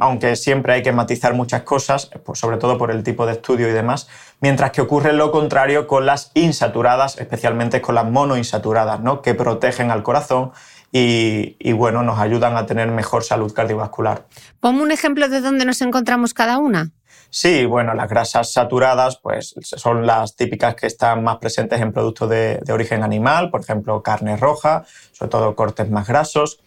[0.00, 3.68] aunque siempre hay que matizar muchas cosas, pues sobre todo por el tipo de estudio
[3.68, 4.08] y demás,
[4.40, 9.22] mientras que ocurre lo contrario con las insaturadas, especialmente con las monoinsaturadas, ¿no?
[9.22, 10.52] que protegen al corazón
[10.90, 14.26] y, bueno, nos ayudan a tener mejor salud cardiovascular.
[14.58, 16.92] Ponme un ejemplo de dónde nos encontramos cada una.
[17.30, 22.30] Sí, bueno, las grasas saturadas pues, son las típicas que están más presentes en productos
[22.30, 26.60] de origen animal, por ejemplo, carne roja, sobre todo cortes más grasos.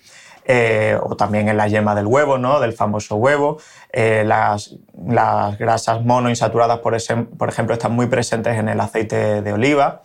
[0.53, 2.59] Eh, o también en la yema del huevo, ¿no?
[2.59, 3.57] del famoso huevo.
[3.89, 4.75] Eh, las,
[5.57, 6.97] grasas monoinsaturadas, por,
[7.37, 10.01] por ejemplo, están muy presentes en el aceite de oliva.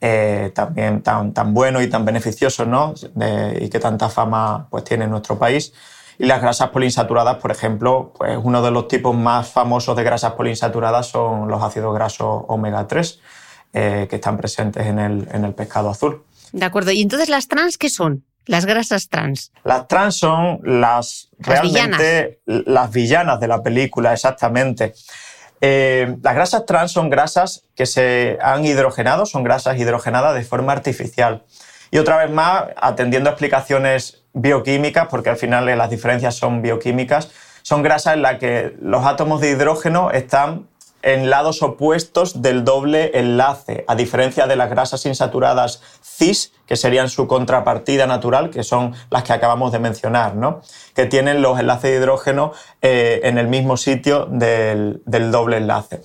[0.00, 2.94] Eh, también tan, tan bueno y tan beneficioso ¿no?
[3.60, 5.72] y que tanta fama pues, tiene en nuestro país.
[6.16, 10.34] Y las grasas poliinsaturadas, por ejemplo, pues uno de los tipos más famosos de grasas
[10.34, 13.20] poliinsaturadas son los ácidos grasos omega 3,
[13.72, 16.22] que están presentes en el, en el pescado azul.
[16.52, 16.92] De acuerdo.
[16.92, 18.27] ¿Y entonces las trans qué son?
[18.48, 19.52] Las grasas trans.
[19.62, 22.66] Las trans son las, realmente villanas.
[22.66, 24.94] las villanas de la película, exactamente.
[25.60, 30.72] Eh, las grasas trans son grasas que se han hidrogenado, son grasas hidrogenadas de forma
[30.72, 31.44] artificial.
[31.90, 37.30] Y otra vez más, atendiendo a explicaciones bioquímicas, porque al final las diferencias son bioquímicas,
[37.60, 40.68] son grasas en las que los átomos de hidrógeno están
[41.02, 47.08] en lados opuestos del doble enlace, a diferencia de las grasas insaturadas cis, que serían
[47.08, 50.60] su contrapartida natural, que son las que acabamos de mencionar, ¿no?
[50.94, 56.02] que tienen los enlaces de hidrógeno eh, en el mismo sitio del, doble enlace.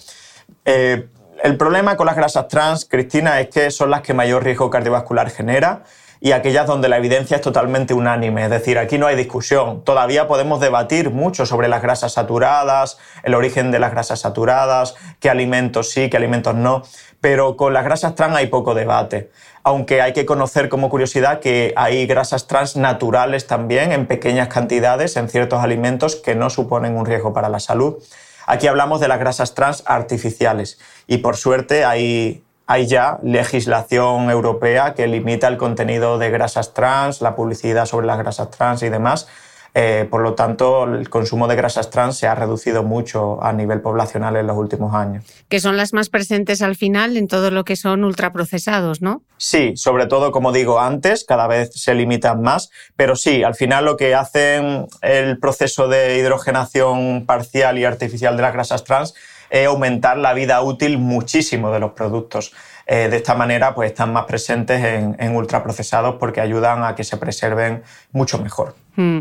[0.65, 1.07] Eh,
[1.43, 5.29] el problema con las grasas trans, Cristina, es que son las que mayor riesgo cardiovascular
[5.29, 5.83] genera
[6.23, 8.45] y aquellas donde la evidencia es totalmente unánime.
[8.45, 9.83] Es decir, aquí no hay discusión.
[9.83, 15.29] Todavía podemos debatir mucho sobre las grasas saturadas, el origen de las grasas saturadas, qué
[15.29, 16.83] alimentos sí, qué alimentos no,
[17.19, 19.31] pero con las grasas trans hay poco debate.
[19.63, 25.17] Aunque hay que conocer como curiosidad que hay grasas trans naturales también en pequeñas cantidades
[25.17, 28.01] en ciertos alimentos que no suponen un riesgo para la salud.
[28.45, 34.93] Aquí hablamos de las grasas trans artificiales y por suerte hay hay ya legislación europea
[34.93, 39.27] que limita el contenido de grasas trans, la publicidad sobre las grasas trans y demás.
[39.75, 43.81] Eh, por lo tanto, el consumo de grasas trans se ha reducido mucho a nivel
[43.81, 45.25] poblacional en los últimos años.
[45.49, 49.23] Que son las más presentes al final en todo lo que son ultraprocesados, ¿no?
[49.37, 53.85] Sí, sobre todo, como digo antes, cada vez se limitan más, pero sí, al final
[53.85, 59.15] lo que hacen el proceso de hidrogenación parcial y artificial de las grasas trans
[59.53, 62.53] es aumentar la vida útil muchísimo de los productos.
[62.87, 67.17] Eh, de esta manera, pues están más presentes en, ultraprocesados porque ayudan a que se
[67.17, 68.75] preserven mucho mejor.
[68.95, 69.19] Hmm.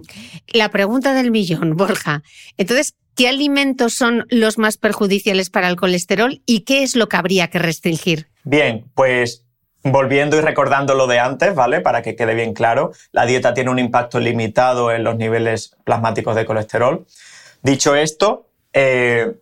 [0.48, 2.22] La pregunta del millón, Borja.
[2.56, 7.18] Entonces, ¿qué alimentos son los más perjudiciales para el colesterol y qué es lo que
[7.18, 8.28] habría que restringir?
[8.42, 9.44] Bien, pues
[9.84, 11.80] Volviendo y recordando lo de antes, ¿vale?
[11.80, 16.36] Para que quede bien claro, la dieta tiene un impacto limitado en los niveles plasmáticos
[16.36, 17.04] de colesterol.
[17.62, 19.32] Dicho esto, eh,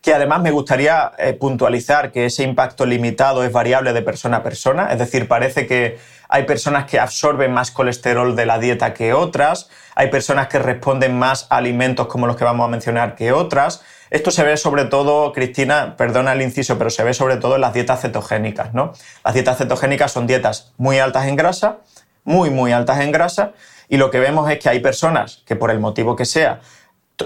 [0.00, 4.42] que además me gustaría eh, puntualizar que ese impacto limitado es variable de persona a
[4.42, 9.12] persona, es decir, parece que hay personas que absorben más colesterol de la dieta que
[9.12, 13.32] otras, hay personas que responden más a alimentos como los que vamos a mencionar que
[13.32, 13.82] otras.
[14.10, 17.60] Esto se ve sobre todo, Cristina, perdona el inciso, pero se ve sobre todo en
[17.60, 18.92] las dietas cetogénicas, ¿no?
[19.24, 21.78] Las dietas cetogénicas son dietas muy altas en grasa,
[22.24, 23.52] muy, muy altas en grasa,
[23.88, 26.60] y lo que vemos es que hay personas que por el motivo que sea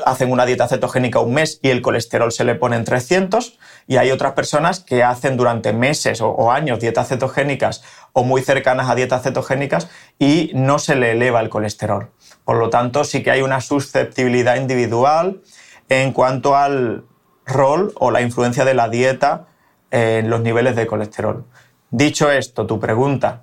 [0.04, 3.96] hacen una dieta cetogénica un mes y el colesterol se le pone en 300 y
[3.96, 8.94] hay otras personas que hacen durante meses o, años dietas cetogénicas o muy cercanas a
[8.94, 12.11] dietas cetogénicas y no se le eleva el colesterol.
[12.44, 15.42] Por lo tanto, sí que hay una susceptibilidad individual
[15.88, 17.04] en cuanto al
[17.46, 19.46] rol o la influencia de la dieta
[19.90, 21.44] en los niveles de colesterol.
[21.90, 23.42] Dicho esto, tu pregunta,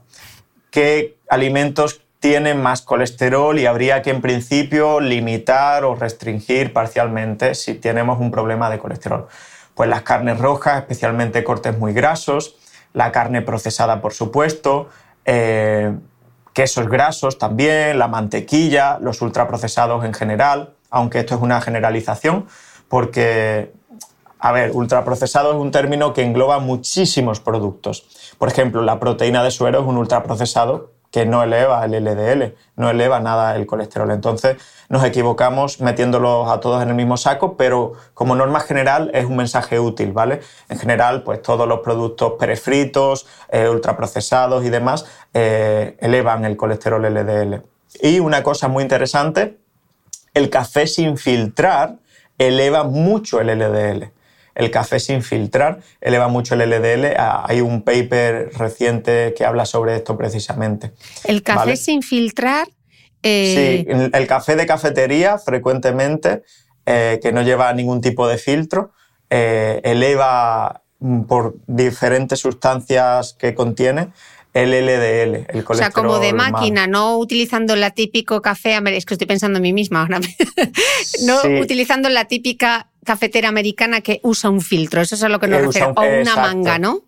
[0.70, 7.74] ¿qué alimentos tienen más colesterol y habría que en principio limitar o restringir parcialmente si
[7.74, 9.28] tenemos un problema de colesterol.
[9.74, 12.58] Pues las carnes rojas, especialmente cortes muy grasos,
[12.94, 14.88] la carne procesada por supuesto,
[15.26, 15.96] eh,
[16.54, 22.46] quesos grasos también, la mantequilla, los ultraprocesados en general, aunque esto es una generalización,
[22.88, 23.74] porque,
[24.38, 28.36] a ver, ultraprocesado es un término que engloba muchísimos productos.
[28.38, 32.90] Por ejemplo, la proteína de suero es un ultraprocesado que no eleva el LDL, no
[32.90, 34.10] eleva nada el colesterol.
[34.12, 34.58] Entonces
[34.90, 39.36] nos equivocamos metiéndolos a todos en el mismo saco, pero como norma general es un
[39.36, 40.40] mensaje útil, ¿vale?
[40.70, 47.04] En general, pues todos los productos prefritos, eh, ultraprocesados y demás eh, elevan el colesterol
[47.04, 47.62] LDL.
[48.02, 49.58] Y una cosa muy interesante,
[50.34, 51.98] el café sin filtrar
[52.38, 54.12] eleva mucho el LDL
[54.56, 57.16] el café sin filtrar eleva mucho el LDL.
[57.18, 60.92] Hay un paper reciente que habla sobre esto precisamente.
[61.24, 62.68] ¿El café sin filtrar?
[63.24, 66.44] Eh, sí, el café de cafetería frecuentemente,
[66.86, 68.94] eh, que no lleva ningún tipo de filtro,
[69.30, 74.10] eh, eleva mm, por diferentes sustancias que contiene
[74.54, 75.72] el LDL, el colesterol.
[75.72, 79.64] O sea, como de máquina, no utilizando la típico café, es que estoy pensando en
[79.64, 80.20] mí misma ahora,
[81.26, 85.48] no utilizando la típica cafetera americana que usa un filtro, eso es a lo que
[85.48, 87.02] nos refiero, o una manga, ¿no?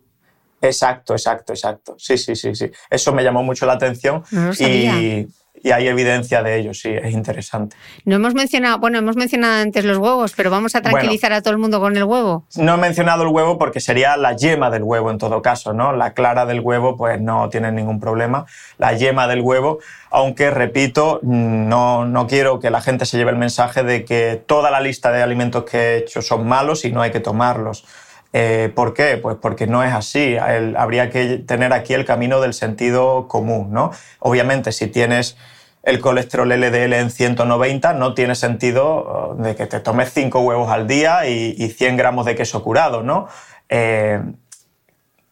[0.62, 1.96] Exacto, exacto, exacto.
[2.00, 2.72] Sí, sí, sí, sí.
[2.90, 4.24] Eso me llamó mucho la atención
[4.60, 5.28] y,
[5.64, 7.76] y, hay evidencia de ello, sí, es interesante.
[8.06, 11.54] No hemos mencionado, bueno, hemos mencionado antes los huevos, pero vamos a tranquilizar a todo
[11.54, 12.46] el mundo con el huevo.
[12.58, 15.94] No he mencionado el huevo porque sería la yema del huevo en todo caso, ¿no?
[15.94, 18.46] La clara del huevo, pues no tiene ningún problema.
[18.78, 19.80] La yema del huevo
[20.16, 24.70] aunque repito, no, no, quiero que la gente se lleve el mensaje de que toda
[24.70, 27.84] la lista de alimentos que he hecho son malos y no hay que tomarlos.
[28.32, 29.18] Eh, ¿Por qué?
[29.18, 30.38] Pues porque no es así.
[30.38, 33.72] habría que tener aquí el camino del sentido común.
[33.72, 33.90] ¿no?
[34.20, 35.36] Obviamente, si tienes
[35.84, 40.72] el colesterol LDL en 190, no tiene sentido uh, de que te tomes 5 huevos
[40.72, 43.04] al día y, y 100 gramos de queso curado.
[43.04, 43.28] ¿no?
[43.70, 44.22] Eh,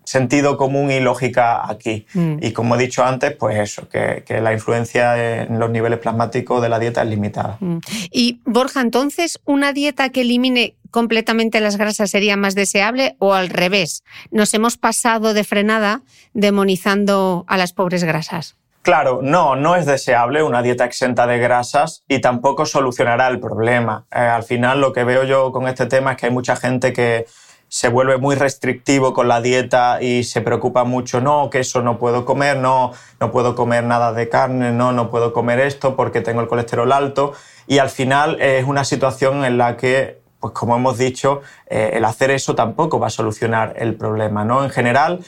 [0.04, 2.06] sentido común y lógica aquí.
[2.14, 2.38] Mm.
[2.42, 6.70] Y como he dicho antes, pues eso, que, la influencia en los niveles plasmáticos de
[6.70, 7.58] la dieta es limitada.
[7.60, 7.78] Mm.
[8.12, 13.50] Y Borja, entonces, ¿una dieta que elimine completamente las grasas sería más deseable o al
[13.50, 14.04] revés?
[14.32, 16.02] Nos hemos pasado de frenada
[16.34, 18.58] demonizando a las pobres grasas.
[18.82, 24.08] Claro, no, no es deseable una dieta exenta de grasas y tampoco solucionará el problema.
[24.12, 26.92] Eh, al final lo que veo yo con este tema es que hay mucha gente
[26.92, 27.28] que
[27.68, 32.00] se vuelve muy restrictivo con la dieta y se preocupa mucho, no, que eso no
[32.00, 36.22] puedo comer, no, no puedo comer nada de carne, no, no puedo comer esto porque
[36.22, 37.34] tengo el colesterol alto.
[37.68, 42.04] Y al final es una situación en la que pues como hemos dicho, eh, el
[42.04, 44.44] hacer eso tampoco va a solucionar el problema.
[44.44, 44.64] ¿no?
[44.64, 45.20] En general,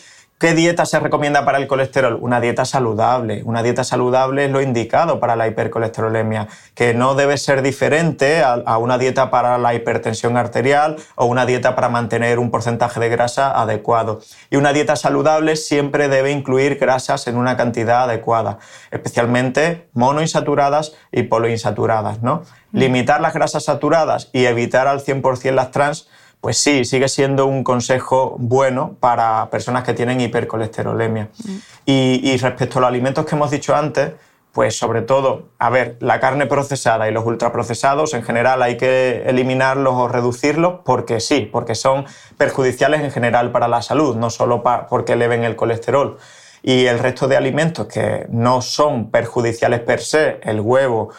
[0.43, 2.17] ¿Qué dieta se recomienda para el colesterol?
[2.19, 3.43] Una dieta saludable.
[3.45, 8.77] Una dieta saludable es lo indicado para la hipercolesterolemia, que no debe ser diferente a,
[8.77, 13.57] una dieta para la hipertensión arterial o una dieta para mantener un porcentaje de grasa
[13.57, 14.19] adecuado.
[14.49, 18.59] Y una dieta saludable siempre debe incluir grasas en una cantidad adecuada,
[18.91, 22.21] especialmente monoinsaturadas y poliinsaturadas.
[22.21, 22.43] ¿no?
[22.73, 22.79] Mm.
[22.79, 26.09] Limitar las grasas saturadas y evitar al 100% las trans
[26.43, 31.29] pues sí, sigue siendo un consejo bueno para personas que tienen hipercolesterolemia.
[31.41, 31.57] Mm.
[31.85, 34.11] Y, respecto a los alimentos que hemos dicho antes,
[34.51, 39.23] pues sobre todo, a ver, la carne procesada y los ultraprocesados en general hay que
[39.25, 42.03] eliminarlos o reducirlos porque sí, porque son
[42.35, 46.17] perjudiciales en general para la salud, no solo porque eleven el colesterol.
[46.61, 51.09] Y el resto de alimentos que no son perjudiciales per se, el huevo,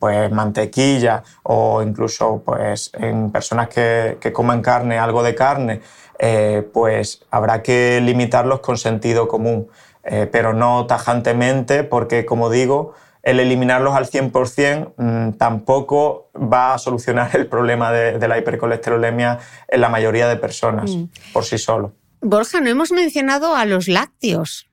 [0.00, 5.82] pues mantequilla o incluso pues en personas que, que coman carne, algo de carne,
[6.18, 9.68] eh, pues habrá que limitarlos con sentido común,
[10.04, 16.78] eh, pero no tajantemente porque, como digo, el eliminarlos al 100% mm, tampoco va a
[16.78, 19.38] solucionar el problema de, la hipercolesterolemia
[19.68, 21.04] en la mayoría de personas mm.
[21.32, 21.92] por sí solo.
[22.22, 24.69] Borja, no hemos mencionado a los lácteos.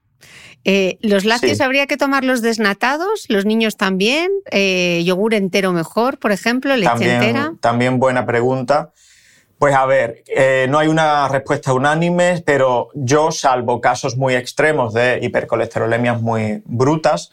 [0.63, 3.25] Eh, ¿Los lácteos habría que tomarlos desnatados?
[3.29, 4.29] ¿Los niños también?
[4.51, 6.75] Eh, ¿Yogur entero mejor, por ejemplo?
[6.75, 7.53] ¿Leche entera?
[7.61, 8.91] También buena pregunta.
[9.59, 14.93] Pues a ver, eh, no hay una respuesta unánime, pero yo, salvo casos muy extremos
[14.93, 17.31] de hipercolesterolemias muy brutas,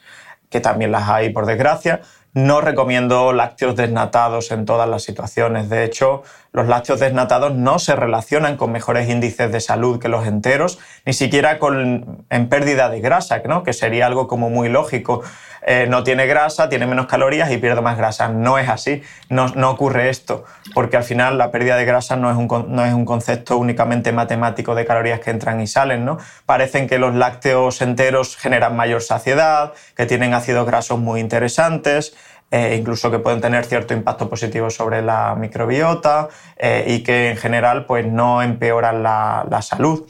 [0.48, 2.00] que también las hay por desgracia,
[2.34, 5.70] no recomiendo lácteos desnatados en todas las situaciones.
[5.70, 10.26] De hecho, los lácteos desnatados no se relacionan con mejores índices de salud que los
[10.26, 13.62] enteros, ni siquiera con, en pérdida de grasa, ¿no?
[13.62, 15.22] que sería algo como muy lógico.
[15.66, 18.28] Eh, no tiene grasa, tiene menos calorías y pierde más grasa.
[18.28, 20.44] No es así, no, ocurre esto,
[20.74, 24.12] porque al final la pérdida de grasa no es, un, no es un concepto únicamente
[24.12, 26.04] matemático de calorías que entran y salen.
[26.04, 26.18] ¿no?
[26.44, 32.14] Parecen que los lácteos enteros generan mayor saciedad, que tienen ácidos grasos muy interesantes,
[32.50, 37.36] eh, incluso que pueden tener cierto impacto positivo sobre la microbiota eh, y que en
[37.36, 40.06] general pues, no empeoran la, la salud.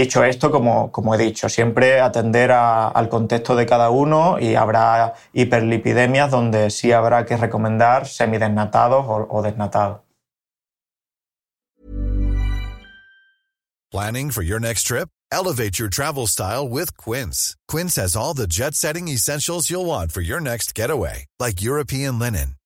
[0.00, 6.30] Dicho esto, como, he dicho, siempre atender al contexto de cada uno y habrá hiperlipidemias
[6.30, 10.00] donde sí habrá que recomendar semidesnatados o, o desnatados.
[13.92, 15.10] Planning for your next trip?
[15.30, 17.56] Elevate your travel style with Quince.
[17.68, 22.54] Quince has all the jet-setting essentials you'll want for your next getaway, like European linen,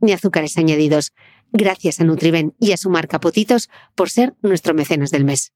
[0.00, 1.12] ni azúcares añadidos.
[1.52, 5.52] Gracias a Nutriben y a su marca Potitos por ser nuestro mecenas del mes.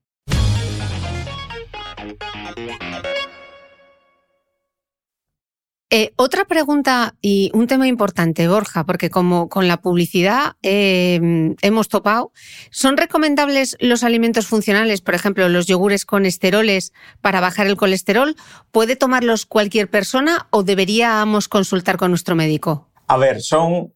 [5.96, 11.88] Eh, otra pregunta y un tema importante, Borja, porque como con la publicidad em, hemos
[11.88, 12.32] topado,
[12.72, 18.34] ¿son recomendables los alimentos funcionales, por ejemplo, los yogures con esteroles para bajar el colesterol?
[18.72, 22.90] ¿Puede tomarlos cualquier persona o deberíamos consultar con nuestro médico?
[23.06, 23.93] A ver, son,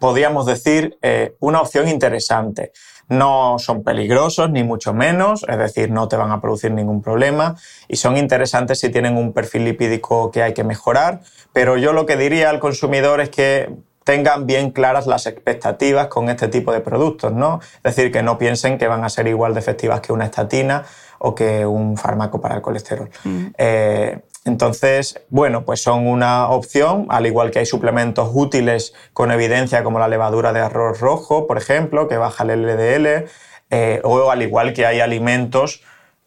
[0.00, 2.72] podríamos decir, eh, una opción interesante.
[3.08, 7.56] No son peligrosos, ni mucho menos, es decir, no te van a producir ningún problema
[7.86, 11.20] y son interesantes si tienen un perfil lipídico que hay que mejorar,
[11.52, 13.72] pero yo lo que diría al consumidor es que
[14.04, 17.60] tengan bien claras las expectativas con este tipo de productos, ¿no?
[17.84, 20.84] Es decir, que no piensen que van a ser igual de efectivas que una estatina
[21.18, 23.10] o que un fármaco para el colesterol.
[23.24, 23.46] Mm.
[23.58, 29.82] Eh, entonces, bueno, pues son una opción, al igual que hay suplementos útiles con evidencia
[29.82, 33.28] como la levadura de arroz rojo, por ejemplo, que baja el LDL,
[33.70, 35.82] eh, o al igual que hay alimentos,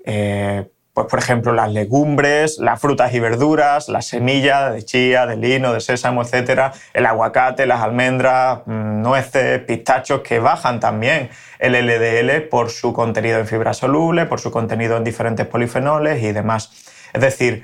[0.06, 5.36] eh, pues por ejemplo las legumbres, las frutas y verduras, las semillas de chía, de
[5.36, 11.74] lino, de sésamo, etcétera, el aguacate, las almendras, mm, nueces, pistachos que bajan también el
[11.74, 16.72] LDL por su contenido en fibra soluble, por su contenido en diferentes polifenoles y demás.
[17.12, 17.64] Es decir,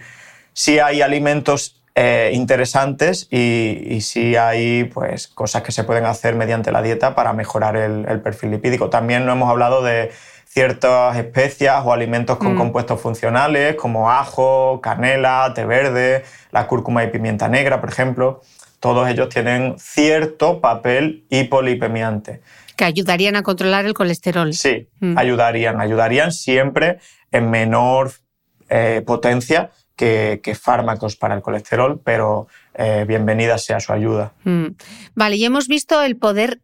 [0.59, 6.35] sí hay alimentos eh, interesantes y, y, sí hay pues, cosas que se pueden hacer
[6.35, 8.89] mediante la dieta para mejorar el, perfil lipídico.
[8.89, 10.11] También no hemos hablado de
[10.45, 12.57] ciertas especias o alimentos con mm.
[12.57, 18.41] compuestos funcionales como ajo, canela, té verde, la cúrcuma y pimienta negra, por ejemplo.
[18.81, 22.41] Todos ellos tienen cierto papel hipolipemiante.
[22.75, 24.53] Que ayudarían a controlar el colesterol.
[24.53, 25.17] Sí, mm.
[25.17, 25.79] ayudarían.
[25.79, 26.99] Ayudarían siempre
[27.31, 28.11] en menor
[28.67, 34.33] eh, potencia que, fármacos para el colesterol, pero eh, bienvenida sea su ayuda.
[34.45, 34.67] Mm.
[35.13, 36.61] Vale, y hemos visto el poder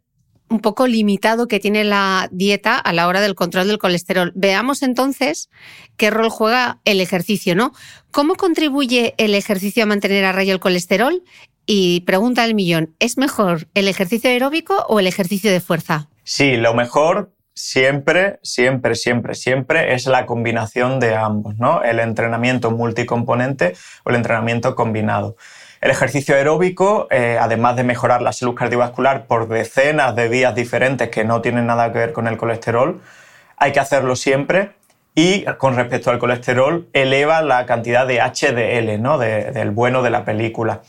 [0.47, 4.31] un poco limitado que tiene la dieta a la hora del control del colesterol.
[4.35, 5.49] Veamos entonces
[5.97, 7.73] qué rol juega el ejercicio, ¿no?
[8.11, 11.23] ¿Cómo contribuye el ejercicio a mantener a raya el colesterol?
[11.65, 16.09] Y pregunta al millón, ¿es mejor el ejercicio aeróbico o el ejercicio de fuerza?
[16.23, 21.81] Sí, lo mejor siempre, siempre, siempre, siempre es la combinación de ambos, ¿no?
[21.83, 25.37] El entrenamiento multicomponente o el entrenamiento combinado.
[25.79, 31.09] El ejercicio aeróbico, eh, además de mejorar la salud cardiovascular por decenas de vías diferentes
[31.09, 33.01] que no tienen nada que ver con el colesterol,
[33.57, 34.71] hay que hacerlo siempre
[35.13, 39.17] y con respecto al colesterol eleva la cantidad de HDL, ¿no?
[39.17, 40.81] del bueno de la película.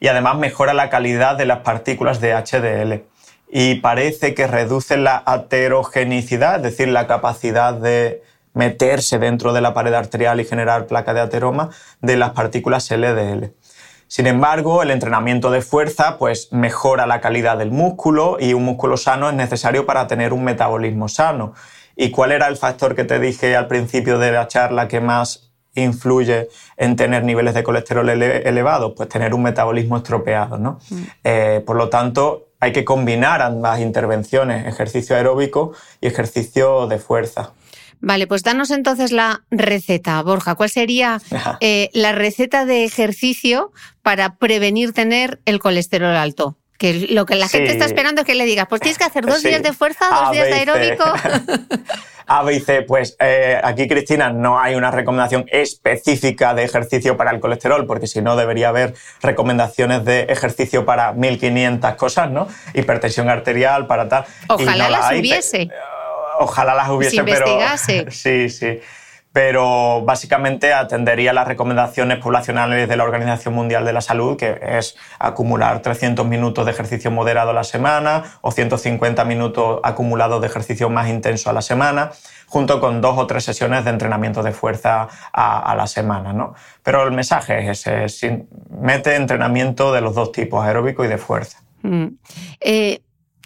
[0.00, 3.13] Y además mejora la calidad de las partículas de HDL
[3.50, 8.22] y parece que reduce la aterogenicidad, es decir, la capacidad de
[8.54, 11.70] meterse dentro de la pared arterial y generar placa de ateroma
[12.00, 13.52] de las partículas LDL.
[14.06, 18.96] Sin embargo, el entrenamiento de fuerza pues, mejora la calidad del músculo y un músculo
[18.96, 21.54] sano es necesario para tener un metabolismo sano.
[21.96, 25.50] ¿Y cuál era el factor que te dije al principio de la charla que más
[25.74, 28.92] influye en tener niveles de colesterol elevados?
[28.96, 30.58] Pues tener un metabolismo estropeado.
[30.58, 30.78] ¿no?
[30.90, 31.02] Mm.
[31.24, 37.52] Eh, por lo tanto, hay que combinar ambas intervenciones, ejercicio aeróbico y ejercicio de fuerza.
[38.00, 40.54] Vale, pues danos entonces la receta, Borja.
[40.54, 41.20] ¿Cuál sería
[41.60, 43.70] eh, la receta de ejercicio
[44.02, 46.56] para prevenir tener el colesterol alto?
[46.78, 49.24] Que lo que la gente está esperando es que le digas, pues tienes que hacer
[49.24, 51.04] dos días de fuerza, dos días de aeróbico.
[52.26, 57.18] A, B y C, pues eh, aquí, Cristina, no hay una recomendación específica de ejercicio
[57.18, 62.48] para el colesterol, porque si no debería haber recomendaciones de ejercicio para 1500 cosas, ¿no?
[62.72, 64.24] Hipertensión arterial, para tal.
[64.48, 65.68] Ojalá las hubiese.
[66.38, 67.46] Ojalá las hubiese, pero.
[68.10, 68.80] Sí, sí
[69.34, 74.96] pero básicamente atendería las recomendaciones poblacionales de la Organización Mundial de la Salud, que es
[75.18, 80.88] acumular 300 minutos de ejercicio moderado a la semana o 150 minutos acumulados de ejercicio
[80.88, 82.12] más intenso a la semana,
[82.46, 86.32] junto con dos o tres sesiones de entrenamiento de fuerza a, la semana.
[86.32, 86.54] ¿no?
[86.84, 91.60] Pero el mensaje es ese, mete entrenamiento de los dos tipos, aeróbico y de fuerza.
[91.82, 92.06] Mm.
[92.60, 93.02] Eh,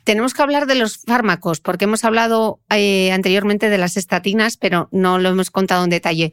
[0.09, 4.89] tenemos que hablar de los fármacos, porque hemos hablado eh, anteriormente de las estatinas, pero
[4.91, 6.33] no lo hemos contado en detalle.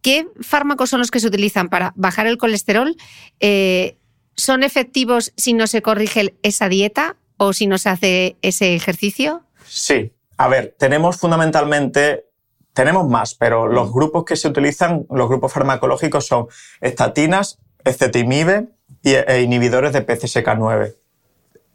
[0.00, 2.94] ¿Qué fármacos son los que se utilizan para bajar el colesterol?
[3.40, 3.98] Eh,
[4.36, 9.42] ¿Son efectivos si no se corrige esa dieta o si no se hace ese ejercicio?
[9.66, 10.12] Sí.
[10.36, 12.26] A ver, tenemos fundamentalmente
[12.74, 16.46] tenemos más, pero los grupos que se utilizan, los grupos farmacológicos son
[16.80, 18.68] estatinas, ecetimib
[19.02, 20.94] e inhibidores de PCSK9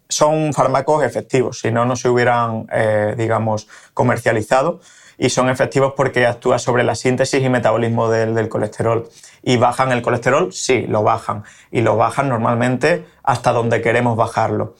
[0.10, 4.80] son fármacos efectivos, si no, no se hubieran, eh, digamos, comercializado
[5.18, 9.10] y son efectivos porque actúan sobre la síntesis y metabolismo del, colesterol.
[9.41, 10.51] ¿Y bajan el colesterol?
[10.51, 11.43] Sí, lo bajan.
[11.72, 14.76] Y lo bajan normalmente hasta donde queremos bajarlo.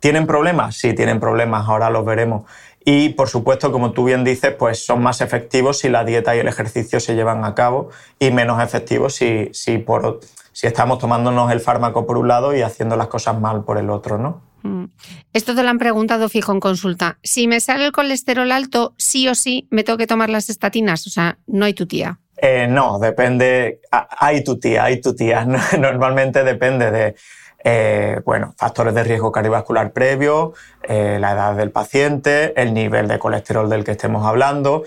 [0.00, 0.76] ¿Tienen problemas?
[0.76, 2.44] Sí, tienen problemas, ahora los veremos.
[2.84, 6.40] Y por supuesto, como tú bien dices, pues son más efectivos si la dieta y
[6.40, 7.88] el ejercicio se llevan a cabo
[8.18, 10.20] y menos efectivos si, si, por,
[10.52, 13.88] si estamos tomándonos el fármaco por un lado y haciendo las cosas mal por el
[13.88, 14.53] otro, ¿no?
[14.64, 14.86] Mm.
[15.32, 17.18] Esto te lo han preguntado fijo en consulta.
[17.22, 21.06] Si me sale el colesterol alto, sí o sí me tengo que tomar las estatinas.
[21.06, 22.18] O sea, no hay tu tía.
[22.38, 23.80] Eh, no, depende.
[23.90, 25.44] Hay tu tía, hay tu tía.
[25.78, 27.14] Normalmente depende de
[27.66, 30.52] eh, bueno, factores de riesgo cardiovascular previo,
[30.82, 34.84] eh, la edad del paciente, el nivel de colesterol del que estemos hablando,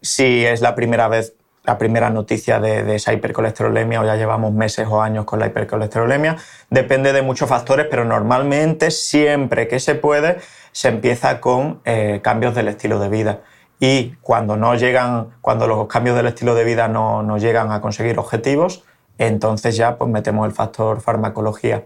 [0.00, 1.34] si es la primera vez,
[1.70, 6.36] la primera noticia de, esa hipercolesterolemia o ya llevamos meses o años con la hipercolesterolemia,
[6.68, 10.38] depende de muchos factores, pero normalmente siempre que se puede
[10.72, 13.42] se empieza con eh, cambios del estilo de vida
[13.78, 17.80] y cuando no llegan, cuando los cambios del estilo de vida no, no llegan a
[17.80, 18.82] conseguir objetivos,
[19.16, 21.84] entonces ya pues metemos el factor farmacología.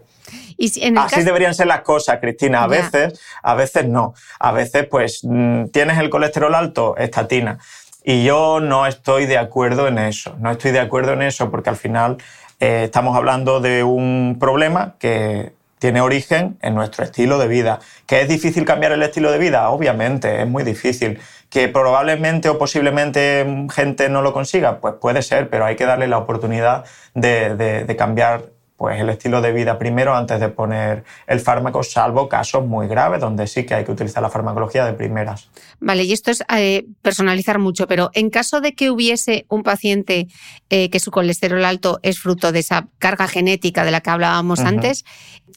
[1.05, 2.63] Así deberían ser las cosas, Cristina.
[2.63, 4.13] A veces, a veces no.
[4.39, 7.59] A veces, pues, mm, tienes el colesterol alto, estatina.
[8.07, 10.35] Y yo no estoy de acuerdo en eso.
[10.39, 12.17] No estoy de acuerdo en eso porque al final
[12.59, 17.79] eh, estamos hablando de un problema que tiene origen en nuestro estilo de vida.
[18.05, 19.71] ¿Que es difícil cambiar el estilo de vida?
[19.71, 21.19] Obviamente, es muy difícil.
[21.49, 24.79] ¿Que probablemente o posiblemente gente no lo consiga?
[24.79, 26.85] Pues puede ser, pero hay que darle la oportunidad
[27.15, 32.27] de, de cambiar pues el estilo de vida primero antes de poner el fármaco, salvo
[32.27, 35.49] casos muy graves donde sí que hay que utilizar la farmacología de primeras.
[35.79, 40.27] Vale, y esto es eh, personalizar mucho, pero en caso de que hubiese un paciente
[40.69, 44.59] eh, que su colesterol alto es fruto de esa carga genética de la que hablábamos
[44.59, 45.05] antes,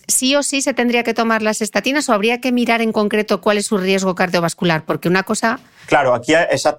[0.06, 3.40] sí o sí se tendría que tomar las estatinas o habría que mirar en concreto
[3.40, 5.60] cuál es su riesgo cardiovascular, porque una cosa...
[5.86, 6.34] Claro, aquí,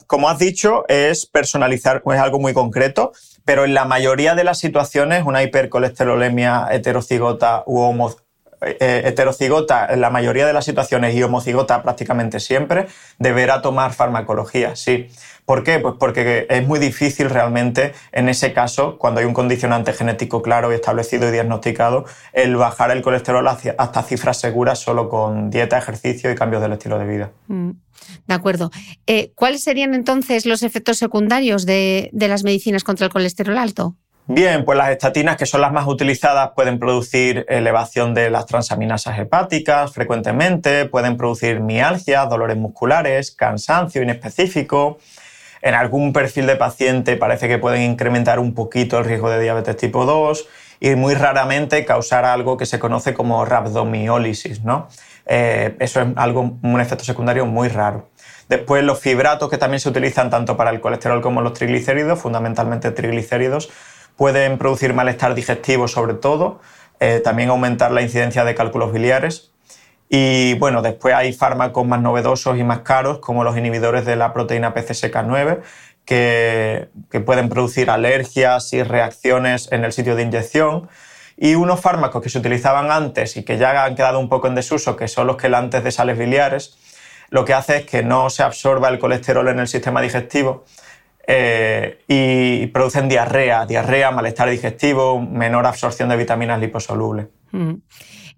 [0.08, 3.12] como has dicho, es personalizar, es algo muy concreto
[3.50, 8.16] pero en la mayoría de las situaciones, una hipercolesterolemia heterocigota u homo,
[8.62, 12.88] eh, heterocigota en la mayoría de las situaciones y homocigota prácticamente siempre,
[13.18, 15.10] deberá tomar farmacología, sí.
[15.46, 15.80] ¿Por qué?
[15.80, 20.72] Pues porque es muy difícil realmente en ese caso, cuando hay un condicionante genético claro
[20.72, 26.32] y establecido y diagnosticado, el bajar el colesterol hasta cifras seguras solo con dieta, ejercicio
[26.32, 27.32] y cambios del estilo de vida.
[27.48, 27.72] Mm.
[28.28, 28.72] De acuerdo.
[29.08, 33.96] Eh, ¿Cuáles serían entonces los efectos secundarios de, las medicinas contra el colesterol alto?
[34.32, 39.18] Bien, pues las estatinas, que son las más utilizadas, pueden producir elevación de las transaminasas
[39.18, 45.00] hepáticas frecuentemente, pueden producir mialgias, dolores musculares, cansancio inespecífico.
[45.64, 49.78] En algún perfil de paciente parece que pueden incrementar un poquito el riesgo de diabetes
[49.78, 50.48] tipo 2
[50.80, 54.90] y muy raramente causar algo que se conoce como rhabdomiólisis, ¿no?
[55.26, 58.10] Eh, eso es algo, un efecto secundario muy raro.
[58.48, 62.92] Después los fibratos que también se utilizan tanto para el colesterol como los triglicéridos, fundamentalmente
[62.92, 63.70] triglicéridos,
[64.20, 66.60] pueden producir malestar digestivo sobre todo,
[67.00, 69.54] eh, también aumentar la incidencia de cálculos biliares.
[70.10, 74.34] Y bueno, después hay fármacos más novedosos y más caros como los inhibidores de la
[74.34, 75.62] proteína PCSK9
[76.04, 80.90] que, que pueden producir alergias y reacciones en el sitio de inyección
[81.38, 84.56] y unos fármacos que se utilizaban antes y que ya han quedado un poco en
[84.56, 86.78] desuso, que son los quelantes de sales biliares,
[87.30, 90.66] lo que hace es que no se absorba el colesterol en el sistema digestivo
[91.32, 97.28] eh, y producen diarrea, diarrea, malestar digestivo, menor absorción de vitaminas liposolubles.
[97.52, 97.74] Mm.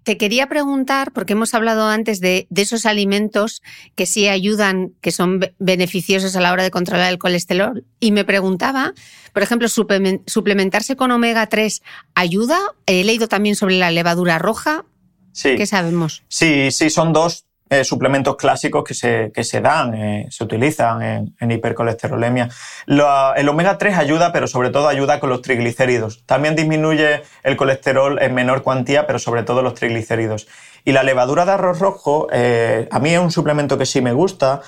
[0.02, 3.62] Te quería preguntar, porque hemos hablado antes de, esos alimentos
[3.94, 8.26] que sí ayudan, que son beneficiosos a la hora de controlar el colesterol, y me
[8.26, 8.92] preguntaba,
[9.32, 11.82] por ejemplo, suplementarse con omega 3
[12.14, 12.58] ayuda.
[12.84, 14.84] He leído también sobre la levadura roja.
[15.32, 15.56] Sí.
[15.56, 16.24] ¿Qué sabemos?
[16.28, 21.34] Sí, sí, son dos eh, suplementos clásicos que se, que se dan, eh, se utilizan
[21.40, 22.50] en, hipercolesterolemia.
[22.86, 26.22] el omega 3 ayuda, pero sobre todo ayuda con los triglicéridos.
[26.26, 30.48] También disminuye el colesterol en menor cuantía, pero sobre todo los triglicéridos.
[30.84, 34.12] Y la levadura de arroz rojo, eh, a mí es un suplemento que sí me
[34.12, 34.60] gusta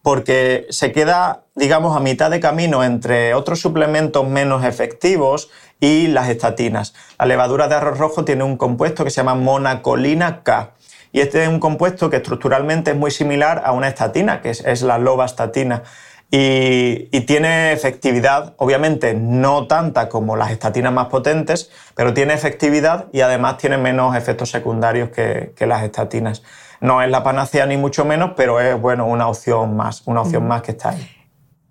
[0.00, 5.50] porque se queda, digamos, a mitad de camino entre otros suplementos menos efectivos
[5.80, 6.94] y las estatinas.
[7.18, 10.74] La levadura de arroz rojo tiene un compuesto que se llama monacolina K
[11.12, 14.82] y este es un compuesto que estructuralmente es muy similar a una estatina, que es,
[14.82, 15.82] la lovastatina.
[16.30, 23.08] Y, y, tiene efectividad, obviamente no tanta como las estatinas más potentes, pero tiene efectividad
[23.12, 26.42] y además tiene menos efectos secundarios que, las estatinas.
[26.80, 30.48] No es la panacea ni mucho menos, pero es bueno, una opción más, una opción
[30.48, 31.21] más que está ahí.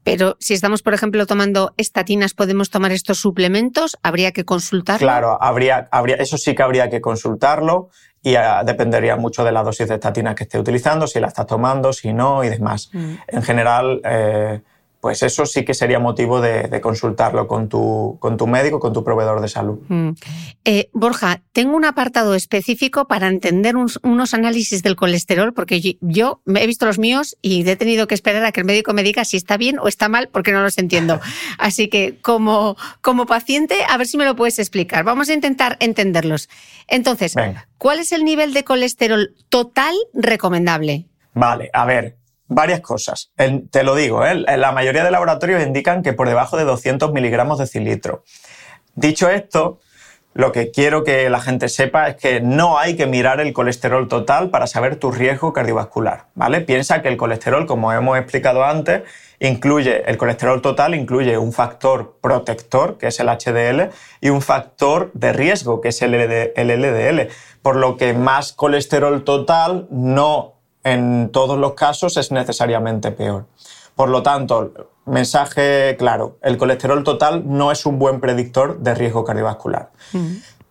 [0.04, 3.98] Pero si estamos, por ejemplo, tomando estatinas, ¿podemos tomar estos suplementos?
[4.02, 5.06] ¿Habría que consultarlo?
[5.06, 7.90] Claro, habría, habría, eso sí que habría que consultarlo
[8.24, 11.46] y ah, dependería mucho de la dosis de estatina que esté utilizando, si la está
[11.46, 12.90] tomando, si no y demás.
[12.94, 13.14] Mm.
[13.28, 14.62] En general, eh,
[15.02, 19.04] pues eso sí que sería motivo de, consultarlo con tu, con tu, médico, con tu
[19.04, 19.80] proveedor de salud.
[19.88, 20.12] Mm.
[20.64, 26.68] Eh, Borja, tengo un apartado específico para entender unos análisis del colesterol, porque yo, he
[26.68, 29.38] visto los míos y he tenido que esperar a que el médico me diga si
[29.38, 31.20] está bien o está mal, porque no los entiendo.
[31.58, 35.04] Así que como, como paciente, a ver si me lo puedes explicar.
[35.04, 36.48] Vamos a intentar entenderlos.
[36.88, 37.34] Entonces,
[37.80, 41.08] ¿cuál es el nivel de colesterol total recomendable?
[41.34, 42.18] Vale, a ver,
[42.52, 43.32] varias cosas.
[43.72, 44.36] te lo digo, ¿eh?
[44.36, 48.24] la mayoría de laboratorios indican que por debajo de 200 miligramos de cilitro.
[48.94, 49.80] Dicho esto,
[50.34, 54.10] lo que quiero que la gente sepa es que no hay que mirar el colesterol
[54.10, 56.60] total para saber tu riesgo cardiovascular, ¿vale?
[56.60, 59.04] Piensa que el colesterol, como hemos explicado antes,
[59.40, 65.12] incluye el colesterol total incluye un factor protector, que es el HDL, y un factor
[65.14, 67.30] de riesgo, que es el LDL,
[67.62, 73.46] por lo que más colesterol total no en todos los casos es necesariamente peor.
[73.96, 74.72] Por lo tanto,
[75.06, 79.92] mensaje claro, el colesterol total no es un buen predictor de riesgo cardiovascular.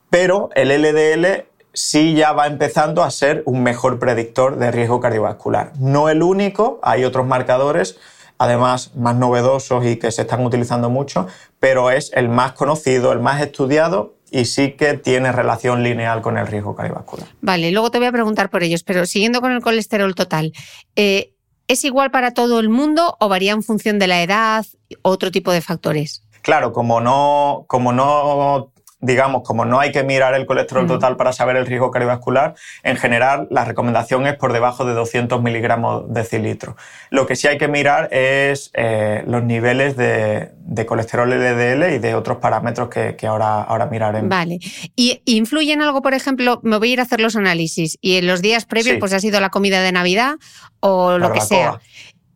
[0.09, 5.73] Pero el LDL sí ya va empezando a ser un mejor predictor de riesgo cardiovascular.
[5.79, 7.99] No el único, hay otros marcadores,
[8.39, 11.27] además más novedosos y que se están utilizando mucho,
[11.61, 16.39] pero es el más conocido, el más estudiado y sí que tiene relación lineal con
[16.39, 17.29] el riesgo cardiovascular.
[17.41, 20.53] Vale, luego te voy a preguntar por ellos, pero siguiendo con el colesterol total,
[20.97, 21.35] eh,
[21.69, 24.67] ¿es igual para todo el mundo o varía en función de la edad,
[25.03, 26.23] otro tipo de factores?
[26.43, 31.33] Claro, como no, como no digamos, como no hay que mirar el colesterol total para
[31.33, 36.25] saber el riesgo cardiovascular, en general la recomendación es por debajo de 200 miligramos de
[36.25, 36.77] cilitro.
[37.11, 40.51] Lo que sí hay que mirar es eh, los niveles de,
[40.87, 44.29] colesterol LDL y de otros parámetros que, ahora, ahora miraremos.
[44.29, 44.59] Vale.
[44.97, 48.27] ¿Y influyen algo, por ejemplo, me voy a ir a hacer los análisis y en
[48.27, 50.37] los días previos pues ha sido la comida de Navidad
[50.81, 51.81] o lo que sea?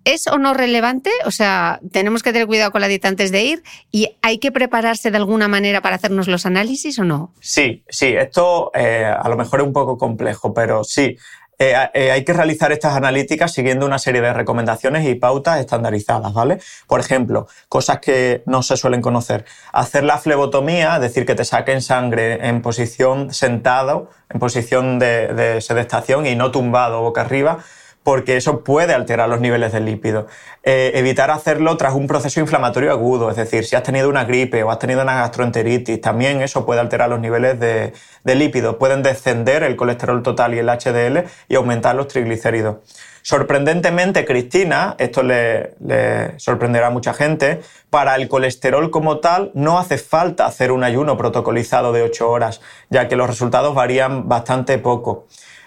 [0.04, 1.10] ¿Es o no relevante?
[1.24, 4.52] O sea, tenemos que tener cuidado con la dieta antes de ir y hay que
[4.52, 7.32] prepararse de alguna manera para hacernos los análisis o no?
[7.40, 11.16] Sí, sí, esto eh, a lo mejor es un poco complejo, pero sí.
[11.58, 16.32] Eh, eh, hay que realizar estas analíticas siguiendo una serie de recomendaciones y pautas estandarizadas,
[16.32, 16.58] ¿vale?
[16.88, 19.44] Por ejemplo, cosas que no se suelen conocer.
[19.72, 25.28] Hacer la flebotomía, es decir, que te saquen sangre en posición sentado, en posición de,
[25.28, 27.60] de sedestación y no tumbado boca arriba,
[28.04, 30.28] porque eso puede alterar los niveles de lípido.
[30.62, 34.62] Eh, evitar hacerlo tras un proceso inflamatorio agudo, es decir, si has tenido una gripe
[34.62, 37.92] o has tenido una gastroenteritis, también eso puede alterar los niveles de,
[38.24, 38.78] lípido.
[38.78, 42.76] Pueden descender el colesterol total y el HDL y aumentar los triglicéridos.
[43.22, 49.78] Sorprendentemente, Cristina, esto le, le, sorprenderá a mucha gente, para el colesterol como tal no
[49.78, 54.76] hace falta hacer un ayuno protocolizado de 8 horas, ya que los resultados varían bastante
[54.76, 55.26] poco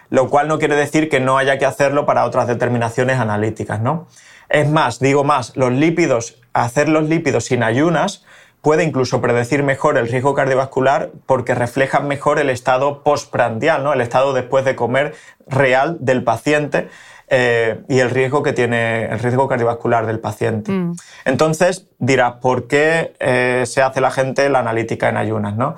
[0.09, 4.07] lo cual no quiere decir que no haya que hacerlo para otras determinaciones analíticas, ¿no?
[4.49, 8.23] Es más, digo más, los lípidos, hacer los lípidos sin ayunas
[8.61, 13.93] puede incluso predecir mejor el riesgo cardiovascular porque reflejan mejor el estado postprandial, ¿no?
[13.93, 15.15] el estado después de comer
[15.47, 16.89] real del paciente
[17.29, 20.71] eh, y el riesgo que tiene el riesgo cardiovascular del paciente.
[20.71, 20.95] Mm.
[21.25, 25.55] Entonces dirás, ¿por qué eh, se hace la gente la analítica en ayunas?
[25.55, 25.75] ¿no?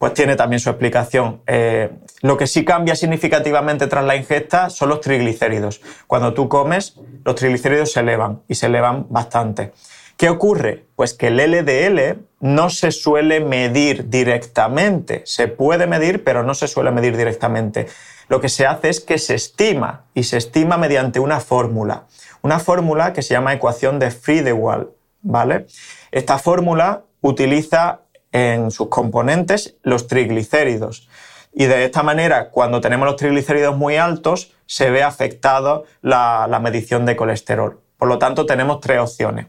[0.00, 1.42] Pues tiene también su explicación.
[1.46, 1.90] Eh,
[2.22, 5.82] lo que sí cambia significativamente tras la ingesta son los triglicéridos.
[6.06, 9.72] Cuando tú comes, los triglicéridos se elevan y se elevan bastante.
[10.16, 10.86] ¿Qué ocurre?
[10.96, 15.20] Pues que el LDL no se suele medir directamente.
[15.26, 17.86] Se puede medir, pero no se suele medir directamente.
[18.30, 22.06] Lo que se hace es que se estima y se estima mediante una fórmula.
[22.40, 24.88] Una fórmula que se llama ecuación de Friedewald,
[25.20, 25.66] ¿vale?
[26.10, 28.00] Esta fórmula utiliza
[28.32, 31.08] en sus componentes los triglicéridos.
[31.52, 37.06] Y de esta manera, cuando tenemos los triglicéridos muy altos, se ve afectada la, medición
[37.06, 37.80] de colesterol.
[37.98, 39.46] Por lo tanto, tenemos tres opciones.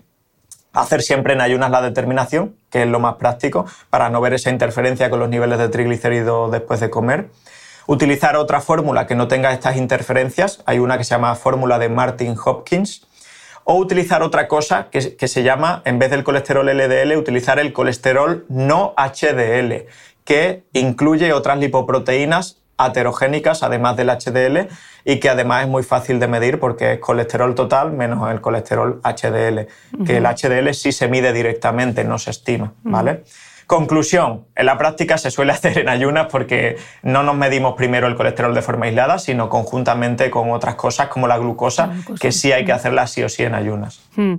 [0.73, 4.49] Hacer siempre en ayunas la determinación, que es lo más práctico, para no ver esa
[4.49, 7.29] interferencia con los niveles de triglicéridos después de comer.
[7.87, 10.63] Utilizar otra fórmula que no tenga estas interferencias.
[10.65, 13.05] Hay una que se llama fórmula de Martin Hopkins,
[13.63, 18.45] o utilizar otra cosa que, se llama, en vez del colesterol LDL, utilizar el colesterol
[18.49, 19.85] no HDL,
[20.23, 24.67] que incluye otras lipoproteínas aterogénicas además del HDL
[25.05, 29.01] y que además es muy fácil de medir porque es colesterol total menos el colesterol
[29.03, 29.67] HDL,
[30.05, 33.23] que el HDL sí se mide directamente, no se estima, ¿vale?
[33.71, 38.15] Conclusión, en la práctica se suele hacer en ayunas porque no nos medimos primero el
[38.15, 42.65] colesterol de forma aislada, sino conjuntamente con otras cosas como la glucosa, que sí hay
[42.65, 44.01] que hacerla sí o sí en ayunas.
[44.17, 44.33] Hmm.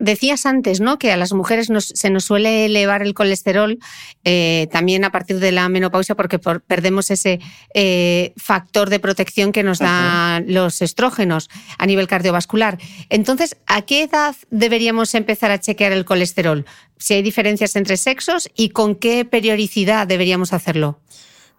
[0.00, 0.98] Decías antes, ¿no?
[0.98, 3.78] Que a las mujeres se nos suele elevar el colesterol
[4.24, 7.38] eh, también a partir de la menopausia porque perdemos ese
[7.74, 11.48] eh, factor de protección que nos dan los estrógenos
[11.78, 12.78] a nivel cardiovascular.
[13.10, 16.64] Entonces, ¿a qué edad deberíamos empezar a chequear el colesterol?
[16.96, 20.98] Si hay diferencias entre sexos y con qué periodicidad deberíamos hacerlo.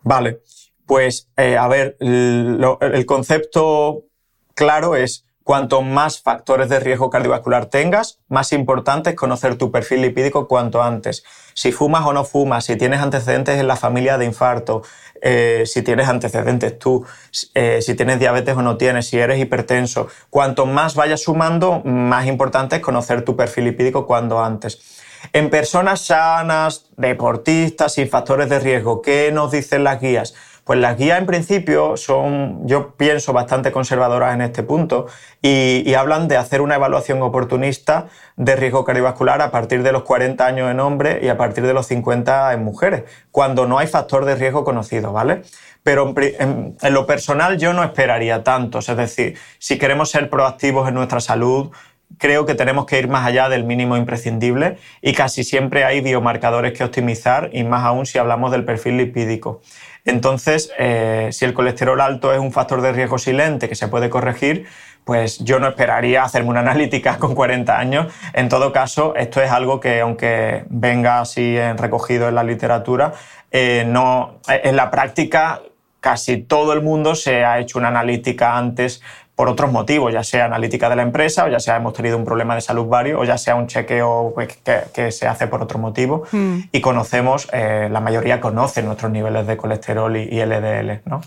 [0.03, 0.39] Vale,
[0.87, 4.07] pues eh, a ver, el concepto
[4.55, 10.01] claro es Cuanto más factores de riesgo cardiovascular tengas, más importante es conocer tu perfil
[10.01, 11.23] lipídico cuanto antes.
[11.53, 14.83] Si fumas o no fumas, si tienes antecedentes en la familia de infarto,
[15.21, 17.05] eh, si tienes antecedentes tú,
[17.53, 20.07] eh, si tienes diabetes o no tienes, si eres hipertenso.
[20.29, 25.01] Cuanto más vayas sumando, más importante es conocer tu perfil lipídico cuanto antes.
[25.33, 30.33] En personas sanas, deportistas, sin factores de riesgo, ¿qué nos dicen las guías?
[30.71, 35.07] Pues las guías en principio son, yo pienso, bastante conservadoras en este punto
[35.41, 38.07] y, hablan de hacer una evaluación oportunista
[38.37, 41.73] de riesgo cardiovascular a partir de los 40 años en hombres y a partir de
[41.73, 45.41] los 50 en mujeres, cuando no hay factor de riesgo conocido, ¿vale?
[45.83, 50.87] Pero en, en lo personal yo no esperaría tanto, es decir, si queremos ser proactivos
[50.87, 51.71] en nuestra salud,
[52.17, 56.73] creo que tenemos que ir más allá del mínimo imprescindible y casi siempre hay biomarcadores
[56.73, 59.61] que optimizar y más aún si hablamos del perfil lipídico.
[60.05, 64.09] Entonces, eh, si el colesterol alto es un factor de riesgo silente que se puede
[64.09, 64.65] corregir,
[65.03, 68.13] pues yo no esperaría hacerme una analítica con 40 años.
[68.33, 73.13] En todo caso, esto es algo que, aunque venga así recogido en la literatura,
[73.51, 75.61] eh, no, en la práctica
[76.01, 79.01] casi todo el mundo se ha hecho una analítica antes
[79.41, 82.23] por otros motivos, ya sea analítica de la empresa, o ya sea hemos tenido un
[82.23, 84.59] problema de salud vario, o ya sea un chequeo pues,
[84.93, 86.25] que, se hace por otro motivo.
[86.31, 86.59] Hmm.
[86.71, 91.01] Y conocemos, eh, la mayoría conoce nuestros niveles de colesterol y, y LDL.
[91.05, 91.21] ¿no?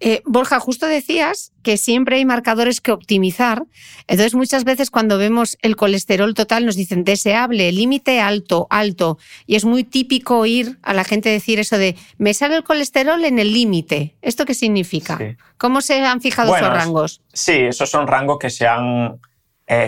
[0.00, 3.64] Eh, Borja, justo decías que siempre hay marcadores que optimizar.
[4.06, 9.18] Entonces, muchas veces cuando vemos el colesterol total nos dicen deseable, límite alto, alto.
[9.46, 13.24] Y es muy típico oír a la gente decir eso de me sale el colesterol
[13.24, 14.16] en el límite.
[14.22, 15.18] ¿Esto qué significa?
[15.58, 17.20] ¿Cómo se han fijado esos rangos?
[17.34, 19.20] Sí, esos son rangos que se han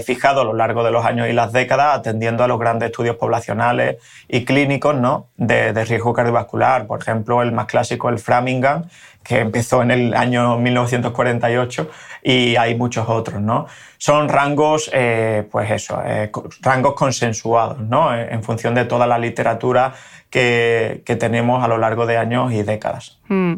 [0.05, 3.17] fijado a lo largo de los años y las décadas, atendiendo a los grandes estudios
[3.17, 3.97] poblacionales
[4.29, 5.29] y clínicos ¿no?
[5.37, 6.87] de, de riesgo cardiovascular.
[6.87, 8.85] Por ejemplo, el más clásico, el Framingham,
[9.23, 11.91] que empezó en el año 1948
[12.23, 13.67] y hay muchos otros, ¿no?
[13.99, 16.31] Son rangos, eh, pues eso, eh,
[16.61, 18.15] rangos consensuados, ¿no?
[18.17, 19.95] En función de toda la literatura
[20.31, 23.21] que, tenemos a lo largo de años y décadas.
[23.29, 23.55] Mm.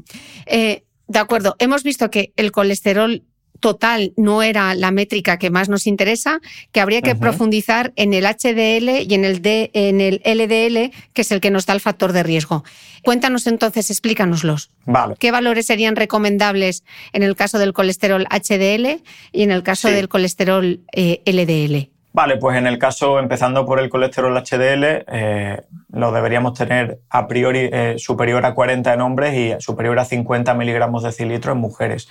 [0.47, 3.23] Eh, de acuerdo, hemos visto que el colesterol
[3.65, 6.41] total no era la métrica que más nos interesa,
[6.71, 11.23] que habría que profundizar en el HDL y en el, D, en el LDL, que
[11.23, 12.63] es el que nos da el factor de riesgo.
[13.03, 14.71] Cuéntanos entonces, explícanoslos.
[14.85, 15.15] Vale.
[15.19, 16.85] ¿Qué valores serían recomendables
[17.15, 19.01] en el caso del colesterol HDL
[19.33, 21.91] y en el caso del colesterol eh, LDL?
[22.13, 27.27] Vale, pues en el caso, empezando por el colesterol HDL, eh, lo deberíamos tener a
[27.27, 31.59] priori eh, superior a 40 en hombres y superior a 50 miligramos de cilitro en
[31.59, 32.09] mujeres.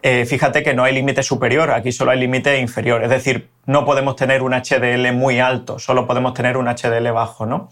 [0.00, 3.02] Eh, fíjate que no hay límite superior, aquí solo hay límite inferior.
[3.02, 7.46] Es decir, no podemos tener un HDL muy alto, solo podemos tener un HDL bajo,
[7.46, 7.68] ¿no?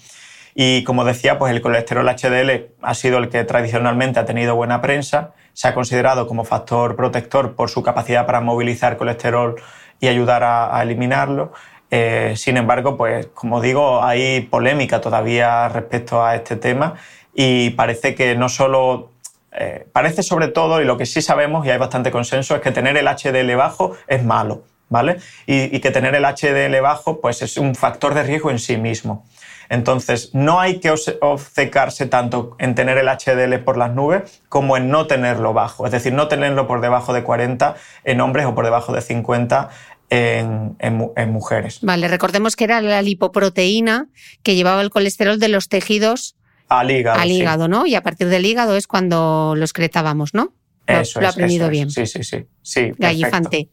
[0.55, 4.81] Y como decía, pues el colesterol HDL ha sido el que tradicionalmente ha tenido buena
[4.81, 9.57] prensa, se ha considerado como factor protector por su capacidad para movilizar colesterol
[10.01, 11.53] y ayudar a, eliminarlo.
[11.91, 16.95] Eh, sin embargo, pues como digo, hay polémica todavía respecto a este tema
[17.35, 19.11] y parece que no solo
[19.59, 22.73] eh, parece sobre todo, y lo que sí sabemos, y hay bastante consenso, es que
[22.73, 25.19] tener el HDL bajo es malo, ¿vale?
[25.47, 29.25] Y, que tener el HDL bajo, pues es un factor de riesgo en sí mismo.
[29.69, 34.91] Entonces, no hay que obcecarse tanto en tener el HDL por las nubes como en
[34.91, 35.87] no tenerlo bajo.
[35.87, 39.71] Es decir, no tenerlo por debajo de 40 en hombres o por debajo de 50
[40.11, 41.81] en, en, mujeres.
[41.83, 44.07] Vale, recordemos que era la lipoproteína
[44.45, 46.36] que llevaba el colesterol de los tejidos
[46.69, 47.21] al hígado.
[47.21, 47.87] Al hígado, ¿no?
[47.87, 50.53] Y a partir del hígado es cuando lo excretábamos, ¿no?
[50.87, 51.91] Eso lo, ha aprendido bien.
[51.91, 52.47] Sí, sí, sí.
[52.63, 53.71] sí Gallifante.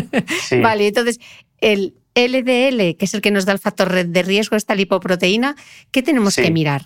[0.62, 1.20] Vale, entonces,
[1.60, 5.54] el LDL, que es el que nos da el factor de riesgo, esta lipoproteína,
[5.90, 6.82] ¿qué tenemos que mirar?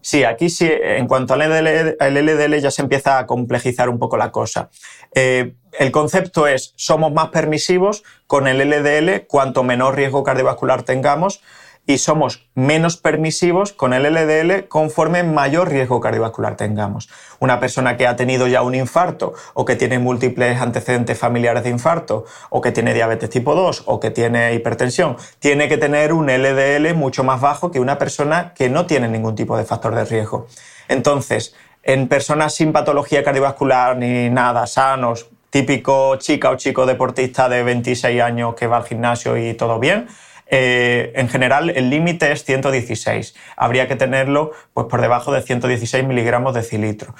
[0.00, 4.32] Sí, aquí sí, en cuanto al LDL, ya se empieza a complejizar un poco la
[4.32, 4.68] cosa.
[5.14, 11.40] Eh, el concepto es, somos más permisivos con el LDL cuanto menor riesgo cardiovascular tengamos,
[11.86, 17.08] y somos menos permisivos con el LDL conforme mayor riesgo cardiovascular tengamos.
[17.40, 21.70] Una persona que ha tenido ya un infarto o que tiene múltiples antecedentes familiares de
[21.70, 26.26] infarto o que tiene diabetes tipo 2 o que tiene hipertensión, tiene que tener un
[26.26, 30.04] LDL mucho más bajo que una persona que no tiene ningún tipo de factor de
[30.04, 30.46] riesgo.
[30.88, 37.62] Entonces, en personas sin patología cardiovascular ni nada, sanos, típico chica o chico deportista de
[37.62, 40.06] 26 años que va al gimnasio y todo bien,
[40.54, 43.34] Eh, en general, el límite es 116.
[43.56, 47.14] Habría que tenerlo pues, por debajo de 116 miligramos de cilitro.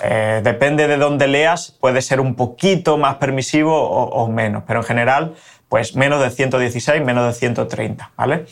[0.00, 4.86] Eh, depende de dónde leas, puede ser un poquito más permisivo o, menos, pero en
[4.86, 5.34] general,
[5.68, 8.46] pues menos de 116, menos de 130, ¿vale?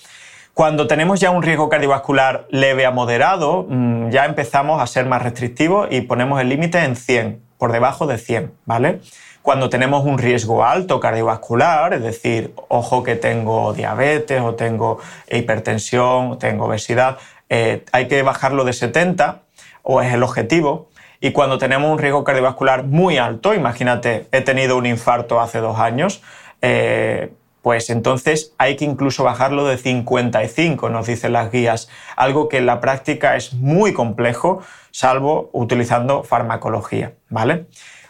[0.52, 5.22] Cuando tenemos ya un riesgo cardiovascular leve a moderado, mm, ya empezamos a ser más
[5.22, 9.00] restrictivos y ponemos el límite en 100, por debajo de 100, ¿vale?
[9.46, 14.98] Cuando tenemos un riesgo alto cardiovascular, es decir, ojo que tengo diabetes o tengo
[15.30, 17.18] hipertensión, o tengo obesidad,
[17.48, 19.42] eh, hay que bajarlo de 70
[19.84, 20.88] o es el objetivo.
[21.20, 25.78] Y cuando tenemos un riesgo cardiovascular muy alto, imagínate, he tenido un infarto hace dos
[25.78, 26.22] años,
[26.60, 27.30] eh,
[27.62, 32.66] pues entonces hay que incluso bajarlo de 55, nos dicen las guías, algo que en
[32.66, 37.66] la práctica es muy complejo, salvo utilizando farmacología, ¿vale?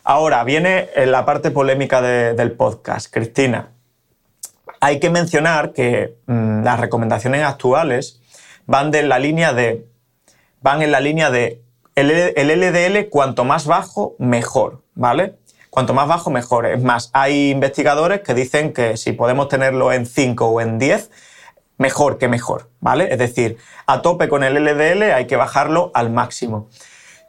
[0.08, 3.12] Ahora viene la parte polémica del podcast.
[3.12, 3.72] Cristina,
[4.78, 8.20] hay que mencionar que mm, las recomendaciones actuales
[8.66, 9.84] van de la línea de
[10.60, 11.60] van en la línea de
[11.96, 15.40] el, LDL cuanto más bajo mejor, ¿vale?
[15.70, 16.66] Cuanto más bajo mejor.
[16.66, 21.10] Es más, hay investigadores que dicen que si podemos tenerlo en 5 o en 10,
[21.78, 23.08] mejor que mejor, ¿vale?
[23.10, 26.68] Es decir, a tope con el LDL hay que bajarlo al máximo.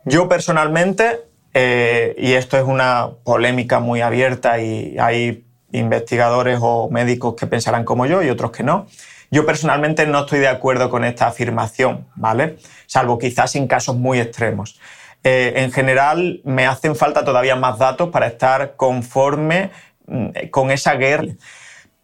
[0.05, 1.26] Yo personalmente
[1.59, 7.83] eh, y esto es una polémica muy abierta y hay investigadores o médicos que pensarán
[7.83, 8.85] como yo y otros que no.
[9.31, 12.57] Yo personalmente no estoy de acuerdo con esta afirmación, ¿vale?
[12.85, 14.79] Salvo quizás en casos muy extremos.
[15.23, 19.71] Eh, en general, me hacen falta todavía más datos para estar conforme
[20.05, 21.33] mm, con esa guerra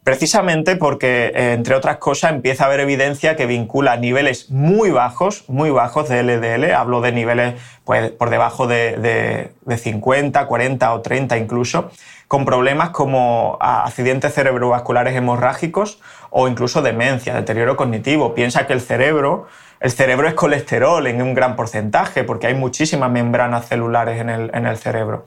[0.04, 5.44] precisamente porque, eh, entre otras cosas, empieza a haber evidencia que vincula niveles muy bajos,
[5.48, 11.38] muy bajos de LDL, hablo de niveles pues, por debajo de, 50, 40 o 30
[11.38, 11.90] incluso,
[12.28, 16.00] con problemas como accidentes cerebrovasculares hemorrágicos
[16.30, 18.34] o incluso demencia, deterioro cognitivo.
[18.34, 19.46] Piensa que el cerebro,
[19.80, 24.66] el cerebro es colesterol en un gran porcentaje porque hay muchísimas membranas celulares en en
[24.66, 25.26] el cerebro.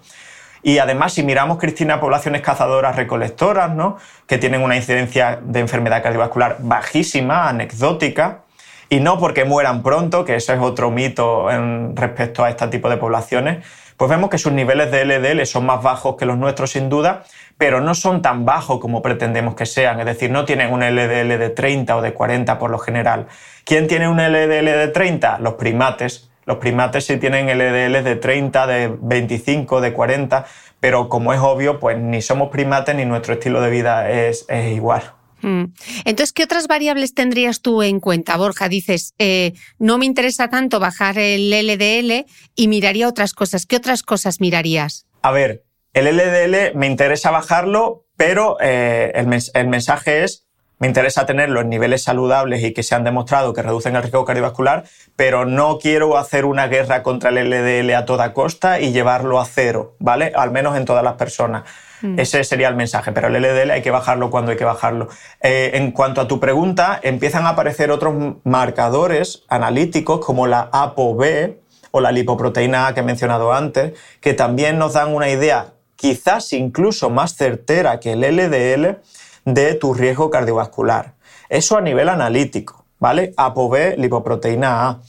[0.64, 3.97] Y además, si miramos, Cristina, poblaciones cazadoras recolectoras, ¿no?
[4.26, 8.41] que tienen una incidencia de enfermedad cardiovascular bajísima, anecdótica,
[8.89, 12.89] y no porque mueran pronto, que eso es otro mito en respecto a este tipo
[12.89, 13.66] de poblaciones,
[13.97, 17.24] pues vemos que sus niveles de LDL son más bajos que los nuestros sin duda,
[17.58, 21.39] pero no son tan bajos como pretendemos que sean, es decir, no tienen un LDL
[21.39, 23.28] de 30 o de 40 por lo general.
[23.66, 25.39] ¿Quién tiene un LDL de 30?
[25.39, 30.45] Los primates, los primates sí tienen LDL de 30, de 25, de 40,
[30.80, 35.04] pero como es obvio, pues ni somos primates ni nuestro estilo de vida es, igual.
[35.41, 35.66] Mm.
[36.06, 38.70] Entonces, ¿qué otras variables tendrías tú en cuenta, Borja?
[38.70, 42.26] Dices, eh, no me interesa tanto bajar el LDL
[42.56, 43.66] y miraría otras cosas.
[43.66, 45.06] ¿Qué otras cosas mirarías?
[45.22, 50.47] A ver, el LDL me interesa bajarlo, pero eh, el mensaje es
[50.80, 54.25] me interesa tener los niveles saludables y que se han demostrado que reducen el riesgo
[54.25, 54.84] cardiovascular,
[55.15, 59.45] pero no quiero hacer una guerra contra el LDL a toda costa y llevarlo a
[59.45, 60.32] cero, ¿vale?
[60.36, 61.63] Al menos en todas las personas.
[62.01, 62.19] Mm.
[62.19, 65.09] Ese sería el mensaje, pero el LDL hay que bajarlo cuando hay que bajarlo.
[65.41, 71.55] Eh, en cuanto a tu pregunta, empiezan a aparecer otros marcadores analíticos como la ApoB
[71.91, 76.53] o la lipoproteína A que he mencionado antes, que también nos dan una idea quizás
[76.53, 79.01] incluso más certera que el LDL
[79.48, 81.14] de tu riesgo cardiovascular.
[81.48, 83.34] Eso a nivel analítico, ¿vale?
[83.38, 85.00] ApoB, lipoproteína A.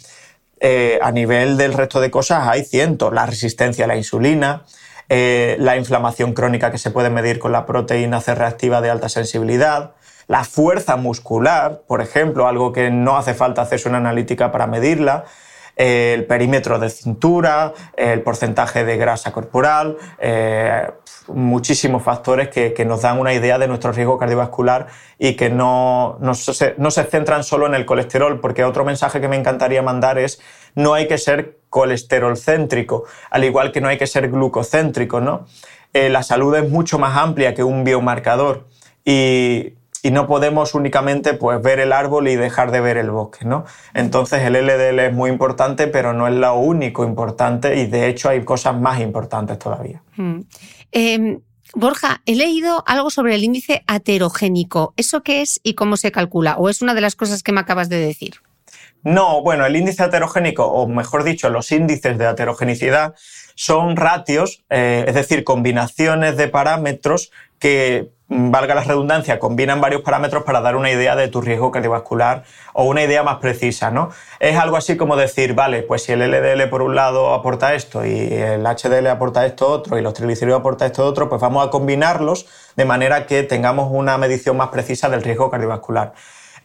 [0.61, 3.12] Eh, a nivel del resto de cosas hay cientos.
[3.12, 4.64] La resistencia a la insulina,
[5.09, 9.09] eh, la inflamación crónica que se puede medir con la proteína C reactiva de alta
[9.09, 9.93] sensibilidad,
[10.28, 15.24] la fuerza muscular, por ejemplo, algo que no hace falta hacerse una analítica para medirla,
[15.74, 20.89] el perímetro de cintura, el porcentaje de grasa corporal, eh,
[21.28, 24.86] muchísimos factores que, nos dan una idea de nuestro riesgo cardiovascular
[25.18, 29.20] y que no, no, se, no se centran solo en el colesterol, porque otro mensaje
[29.20, 30.40] que me encantaría mandar es
[30.74, 35.46] no hay que ser colesterol céntrico, al igual que no hay que ser glucocéntrico, ¿no?
[35.92, 38.66] Eh, la salud es mucho más amplia que un biomarcador
[39.04, 43.44] y y no podemos únicamente pues, ver el árbol y dejar de ver el bosque.
[43.44, 43.64] ¿no?
[43.94, 48.28] Entonces el LDL es muy importante, pero no es lo único importante y de hecho
[48.28, 50.02] hay cosas más importantes todavía.
[50.16, 50.40] Mm.
[50.93, 51.41] Em,
[51.74, 54.95] Borja, he leído algo sobre el índice aterogénico.
[54.97, 56.57] ¿Eso qué es y cómo se calcula?
[56.57, 58.36] ¿O es una de las cosas que me acabas de decir?
[59.03, 63.14] No, bueno, el índice aterogénico, o mejor dicho, los índices de aterogenicidad,
[63.55, 70.44] son ratios, eh, es decir, combinaciones de parámetros que valga la redundancia, combinan varios parámetros
[70.44, 74.10] para dar una idea de tu riesgo cardiovascular o una idea más precisa, ¿no?
[74.38, 78.04] Es algo así como decir, vale, pues si el LDL por un lado aporta esto
[78.04, 81.70] y el HDL aporta esto otro y los triglicéridos aporta esto otro, pues vamos a
[81.70, 86.12] combinarlos de manera que tengamos una medición más precisa del riesgo cardiovascular.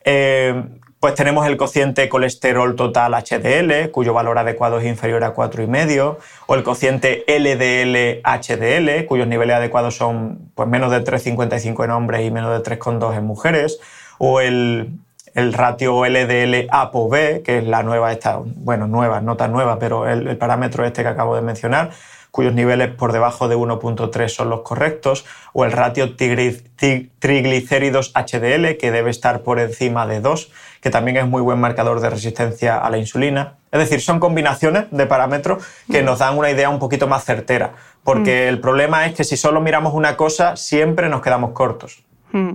[0.03, 0.63] Eh,
[1.03, 6.15] pues tenemos el cociente colesterol total HDL, cuyo valor adecuado es inferior a 4,5,
[6.47, 12.31] o el cociente LDL-HDL, cuyos niveles adecuados son pues, menos de 3,55 en hombres y
[12.31, 13.81] menos de 3,2 en mujeres,
[14.17, 14.97] o el,
[15.35, 20.85] ratio LDL-ApoB, que es la nueva, esta, bueno, nueva, no tan nueva, pero el parámetro
[20.85, 21.91] este que acabo de mencionar,
[22.33, 25.23] cuyos niveles por debajo de 1.3 son los correctos,
[25.53, 31.27] o el ratio triglicéridos HDL, que debe estar por encima de 2, que también es
[31.27, 33.57] muy buen marcador de resistencia a la insulina.
[33.71, 37.75] Es decir, son combinaciones de parámetros que nos dan una idea un poquito más certera,
[38.03, 38.49] porque mm.
[38.49, 42.03] el problema es que si solo miramos una cosa, siempre nos quedamos cortos.
[42.31, 42.53] Mm.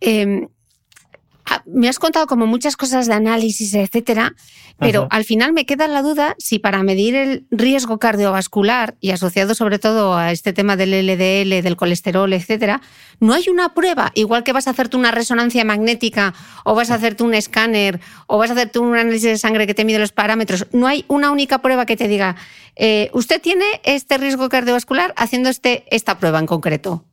[0.00, 0.48] Em,
[1.66, 4.34] me has contado como muchas cosas de análisis, etcétera,
[4.78, 9.54] pero al final me queda la duda si para medir el riesgo cardiovascular y asociado
[9.54, 12.80] sobre todo a este tema del LDL, del colesterol, etcétera,
[13.20, 16.34] no hay una prueba, igual que vas a hacerte una resonancia magnética
[16.64, 19.74] o vas a hacerte un escáner o vas a hacerte un análisis de sangre que
[19.74, 22.36] te mide los parámetros, no hay una única prueba que te diga,
[22.76, 27.04] eh, usted tiene este riesgo cardiovascular haciendo este, esta prueba en concreto.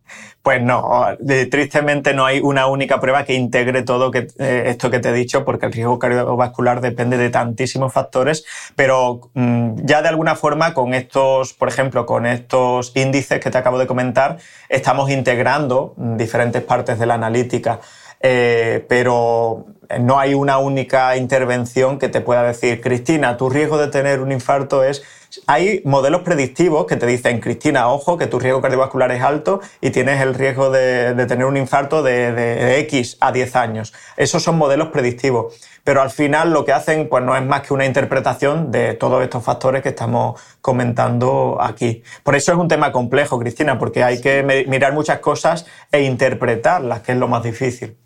[0.41, 1.05] Pues no,
[1.51, 5.45] tristemente no hay una única prueba que integre todo eh, esto que te he dicho,
[5.45, 8.43] porque el riesgo cardiovascular depende de tantísimos factores,
[8.75, 13.57] pero mm, ya de alguna forma con estos, por ejemplo, con estos índices que te
[13.59, 14.37] acabo de comentar,
[14.67, 17.79] estamos integrando diferentes partes de la analítica.
[18.23, 19.65] Eh, pero
[19.99, 24.31] no hay una única intervención que te pueda decir, Cristina, tu riesgo de tener un
[24.31, 25.03] infarto es
[25.47, 29.91] hay modelos predictivos que te dicen, Cristina, ojo, que tu riesgo cardiovascular es alto y
[29.91, 33.93] tienes el riesgo de, tener un infarto de, X a 10 años.
[34.17, 35.55] Esos son modelos predictivos.
[35.83, 39.23] Pero al final lo que hacen pues, no es más que una interpretación de todos
[39.23, 42.03] estos factores que estamos comentando aquí.
[42.23, 47.01] Por eso es un tema complejo, Cristina, porque hay que mirar muchas cosas e interpretarlas,
[47.01, 47.97] que es lo más difícil.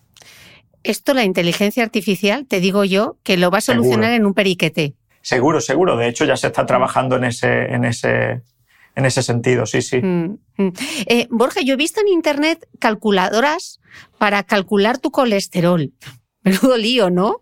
[0.86, 4.94] Esto la inteligencia artificial, te digo yo, que lo va a solucionar en un periquete.
[5.22, 5.98] Seguro, seguro.
[5.98, 8.44] De hecho, ya se está trabajando en ese, en ese,
[8.96, 9.98] en ese sentido, sí, sí.
[9.98, 10.72] Mm, mm.
[11.08, 13.80] Eh, Borja, yo he visto en Internet calculadoras
[14.20, 15.92] para calcular tu colesterol.
[16.44, 17.42] Menudo lío, ¿no?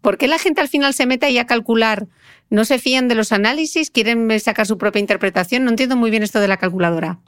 [0.00, 2.08] ¿Por qué la gente al final se mete ahí a calcular?
[2.50, 3.90] ¿No se fían de los análisis?
[3.90, 5.62] ¿Quieren sacar su propia interpretación?
[5.62, 7.20] No entiendo muy bien esto de la calculadora.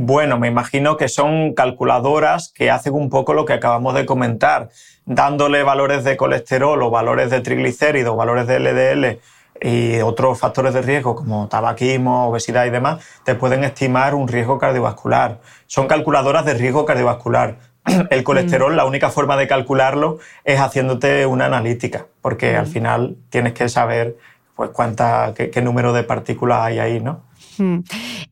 [0.00, 4.70] Bueno, me imagino que son calculadoras que hacen un poco lo que acabamos de comentar
[5.06, 9.20] dándole valores de colesterol o valores de triglicéridos, valores de LDL
[9.60, 14.56] y otros factores de riesgo como tabaquismo, obesidad y demás, te pueden estimar un riesgo
[14.56, 15.40] cardiovascular.
[15.66, 17.56] Son calculadoras de riesgo cardiovascular.
[18.10, 23.52] El colesterol, la única forma de calcularlo es haciéndote una analítica, porque al final tienes
[23.52, 24.16] que saber
[24.54, 27.27] pues cuánta, qué número de partículas hay ahí, ¿no?
[27.58, 27.80] Mm.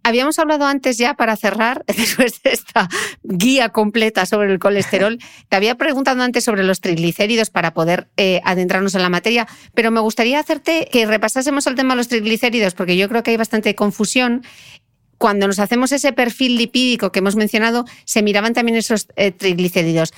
[0.03, 2.89] Habíamos hablado antes ya para cerrar, después de esta
[3.23, 5.19] guía completa sobre el colesterol,
[5.49, 9.91] te había preguntado antes sobre los triglicéridos para poder eh, adentrarnos en la materia, pero
[9.91, 13.37] me gustaría hacerte que repasásemos el tema de los triglicéridos porque yo creo que hay
[13.37, 14.43] bastante confusión
[15.19, 20.13] cuando nos hacemos ese perfil lipídico que hemos mencionado, se miraban también esos eh, triglicéridos.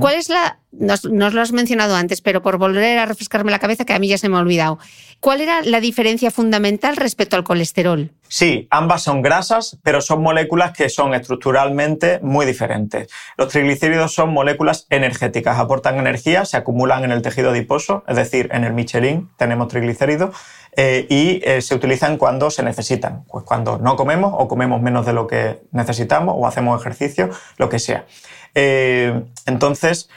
[0.00, 3.84] ¿Cuál es la nos, lo has mencionado antes, pero por volver a refrescarme la cabeza,
[3.84, 4.78] que a mí ya se me ha olvidado.
[5.20, 8.10] ¿Cuál era la diferencia fundamental respecto al colesterol?
[8.28, 13.08] Sí, ambas son grasas, pero son moléculas que son estructuralmente muy diferentes.
[13.36, 18.48] Los triglicéridos son moléculas energéticas, aportan energía, se acumulan en el tejido adiposo, es decir,
[18.52, 20.34] en el Michelin tenemos triglicéridos,
[20.76, 25.06] eh, y eh, se utilizan cuando se necesitan, pues cuando no comemos o comemos menos
[25.06, 28.06] de lo que necesitamos o hacemos ejercicio, lo que sea.
[28.56, 30.08] Eh, entonces,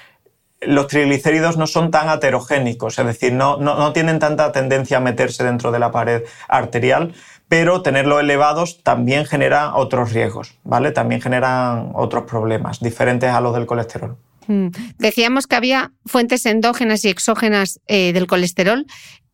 [0.61, 5.43] los triglicéridos no son tan aterogénicos, es decir, no, no, tienen tanta tendencia a meterse
[5.43, 7.13] dentro de la pared arterial,
[7.49, 10.91] pero tenerlos elevados también genera otros riesgos, ¿vale?
[10.91, 14.17] También generan otros problemas diferentes a los del colesterol.
[14.47, 14.67] Mm.
[14.97, 18.85] Decíamos que había fuentes endógenas y exógenas eh, del colesterol.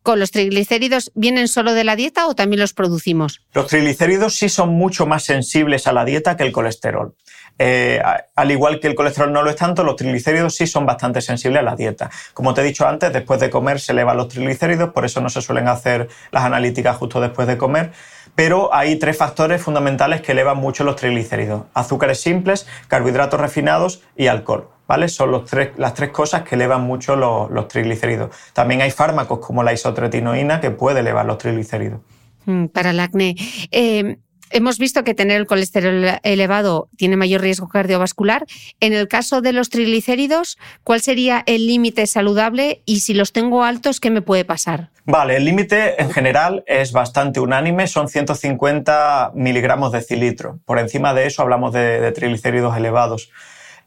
[0.02, 3.40] ¿Con los triglicéridos vienen solo de la dieta o también los producimos?
[3.54, 7.14] Los triglicéridos sí son mucho más sensibles a la dieta que el colesterol.
[7.58, 8.02] Eh,
[8.34, 11.60] al igual que el colesterol no lo es tanto, los triglicéridos sí son bastante sensibles
[11.60, 12.10] a la dieta.
[12.32, 15.28] Como te he dicho antes, después de comer se elevan los triglicéridos, por eso no
[15.28, 17.92] se suelen hacer las analíticas justo después de comer.
[18.34, 21.64] Pero hay tres factores fundamentales que elevan mucho los triglicéridos.
[21.72, 24.68] Azúcares simples, carbohidratos refinados y alcohol.
[24.86, 25.08] ¿Vale?
[25.08, 25.44] Son
[25.78, 28.36] las tres cosas que elevan mucho los, triglicéridos.
[28.52, 32.00] También hay fármacos como la isotretinoína que puede elevar los triglicéridos.
[32.44, 33.34] Mm, para el acné.
[33.70, 34.18] Eh,
[34.54, 38.46] hemos visto que tener el colesterol elevado tiene mayor riesgo cardiovascular.
[38.80, 42.80] En el caso de los triglicéridos, ¿cuál sería el límite saludable?
[42.86, 44.90] Y si los tengo altos, ¿qué me puede pasar?
[45.06, 50.60] Vale, el límite en general es bastante unánime, son 150 miligramos de cilitro.
[50.64, 53.30] Por encima de eso hablamos de, triglicéridos elevados.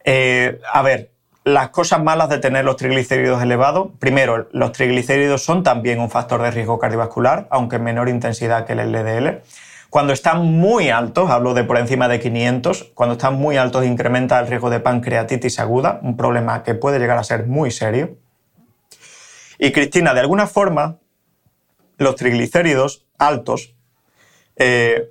[0.04, 1.12] Eh, a ver,
[1.46, 6.42] las cosas malas de tener los triglicéridos elevados, primero, los triglicéridos son también un factor
[6.42, 9.44] de riesgo cardiovascular, aunque en menor intensidad que el LDL.
[9.90, 14.40] Cuando están muy altos, hablo de por encima de 500, cuando están muy altos incrementa
[14.40, 18.18] el riesgo de pancreatitis aguda, un problema que puede llegar a ser muy serio.
[19.60, 20.98] Y Cristina, de alguna forma,
[21.98, 23.76] los triglicéridos altos
[24.56, 25.10] eh,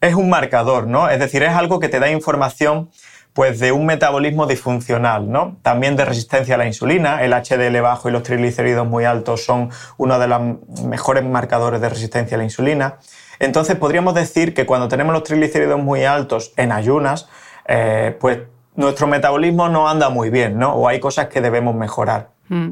[0.00, 1.08] es un marcador, ¿no?
[1.08, 2.90] Es decir, es algo que te da información
[3.36, 5.58] pues de un metabolismo disfuncional, ¿no?
[5.60, 9.68] También de resistencia a la insulina, el HDL bajo y los triglicéridos muy altos son
[9.98, 10.40] uno de los
[10.84, 12.96] mejores marcadores de resistencia a la insulina.
[13.38, 17.28] Entonces podríamos decir que cuando tenemos los triglicéridos muy altos en ayunas,
[17.68, 18.38] eh, pues
[18.74, 20.74] nuestro metabolismo no anda muy bien, ¿no?
[20.74, 22.30] O hay cosas que debemos mejorar.
[22.48, 22.70] Mm.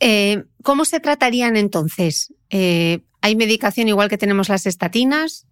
[0.00, 2.32] Eh, ¿Cómo se tratarían entonces?
[2.50, 5.46] Eh, ¿Hay medicación igual que tenemos las estatinas?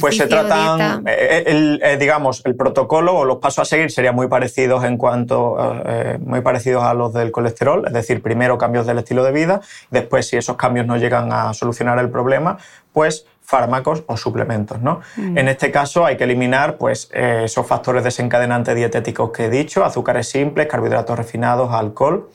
[0.00, 4.14] Pues se tratan, eh, el, eh, digamos, el protocolo o los pasos a seguir serían
[4.14, 8.86] muy parecidos en cuanto, eh, muy parecidos a los del colesterol, es decir, primero cambios
[8.86, 9.60] del estilo de vida,
[9.90, 12.58] después si esos cambios no llegan a solucionar el problema,
[12.92, 15.00] pues fármacos o suplementos, ¿no?
[15.16, 15.38] Mm.
[15.38, 20.28] En este caso hay que eliminar, pues, esos factores desencadenantes dietéticos que he dicho, azúcares
[20.28, 22.30] simples, carbohidratos refinados, alcohol.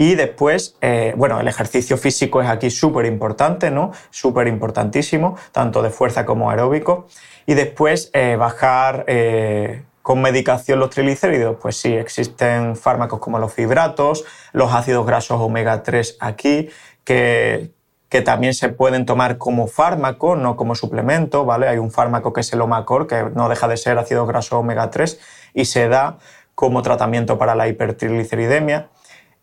[0.00, 3.92] Y después, eh, bueno, el ejercicio físico es aquí súper importante, ¿no?
[4.08, 7.06] Súper importantísimo, tanto de fuerza como aeróbico.
[7.44, 11.58] Y después, eh, bajar eh, con medicación los triglicéridos.
[11.60, 14.24] Pues sí, existen fármacos como los fibratos,
[14.54, 16.70] los ácidos grasos omega 3 aquí,
[17.04, 17.70] que,
[18.08, 21.68] que también se pueden tomar como fármaco, no como suplemento, ¿vale?
[21.68, 24.90] Hay un fármaco que es el Omacor, que no deja de ser ácido graso omega
[24.90, 25.20] 3
[25.52, 26.16] y se da
[26.54, 28.88] como tratamiento para la hipertrigliceridemia.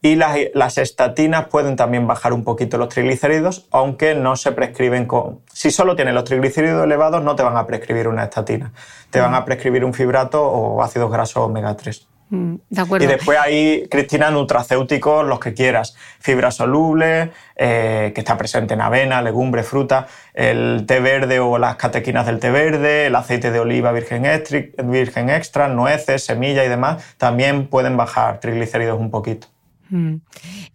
[0.01, 5.41] Y las, estatinas pueden también bajar un poquito los triglicéridos, aunque no se prescriben con...
[5.51, 8.71] Si solo tienes los triglicéridos elevados, no te van a prescribir una estatina.
[9.09, 12.07] Te van a prescribir un fibrato o ácidos grasos omega 3.
[12.29, 13.05] Mm, de acuerdo.
[13.05, 15.95] Y después hay, Cristina, nutracéuticos, los que quieras.
[16.19, 21.77] Fibra soluble, eh, que está presente en avena, legumbre, fruta, el té verde o las
[21.77, 26.69] catequinas del té verde, el aceite de oliva virgen extra, virgen extra nueces, semillas y
[26.69, 29.47] demás, también pueden bajar triglicéridos un poquito.
[29.89, 30.15] Mm.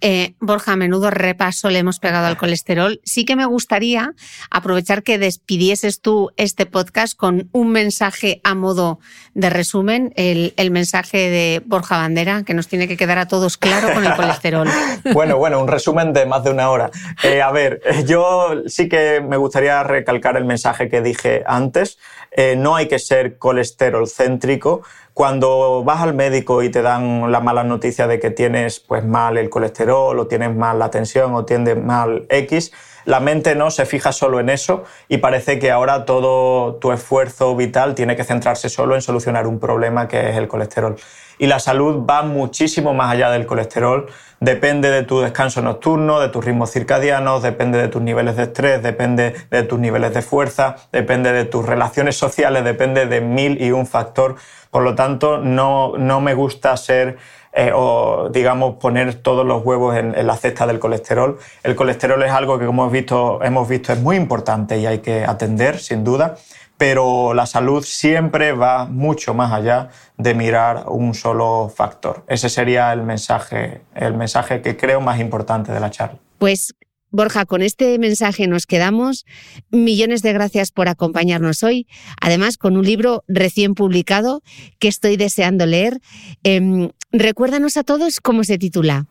[0.01, 3.01] Eh, Borja, a menudo repaso le hemos pegado al colesterol.
[3.05, 4.15] Sí que me gustaría
[4.51, 8.99] aprovechar que despidieses tú este podcast con un mensaje a modo
[9.35, 13.93] de resumen, el, mensaje de Borja Bandera, que nos tiene que quedar a todos claro
[13.93, 14.69] con el colesterol.
[15.13, 16.91] bueno, bueno, un resumen de más de una hora.
[17.23, 21.99] Eh, a ver, yo sí que me gustaría recalcar el mensaje que dije antes.
[22.35, 24.83] Eh, no hay que ser colesterol céntrico
[25.15, 29.37] cuando vas al médico y te dan la mala noticia de que tienes pues mal
[29.37, 32.73] el colesterol o tienes mal la tensión o tienes mal X,
[33.05, 37.55] la mente no se fija solo en eso y parece que ahora todo tu esfuerzo
[37.57, 40.97] vital tiene que centrarse solo en solucionar un problema que es el colesterol.
[41.39, 44.07] Y la salud va muchísimo más allá del colesterol.
[44.43, 48.83] Depende de tu descanso nocturno, de tus ritmos circadianos, depende de tus niveles de estrés,
[48.83, 53.71] depende de tus niveles de fuerza, depende de tus relaciones sociales, depende de mil y
[53.71, 54.35] un factor.
[54.73, 57.19] Por lo tanto, no, me gusta ser
[57.53, 61.39] eh, o digamos poner todos los huevos en, la cesta del colesterol.
[61.63, 65.01] El colesterol es algo que como hemos visto, hemos visto es muy importante y hay
[65.01, 66.37] que atender sin duda,
[66.79, 72.25] pero la salud siempre va mucho más allá de mirar un solo factor.
[72.27, 76.19] Ese sería el mensaje, el mensaje que creo más importante de la charla.
[76.39, 76.75] Pues
[77.13, 79.27] Borja, con este mensaje nos quedamos.
[79.71, 81.87] Millones de gracias por acompañarnos hoy.
[82.21, 84.43] Además, con un libro recién publicado
[84.79, 86.01] que estoy deseando leer.
[86.43, 89.07] Em, recuérdanos a todos cómo se titula.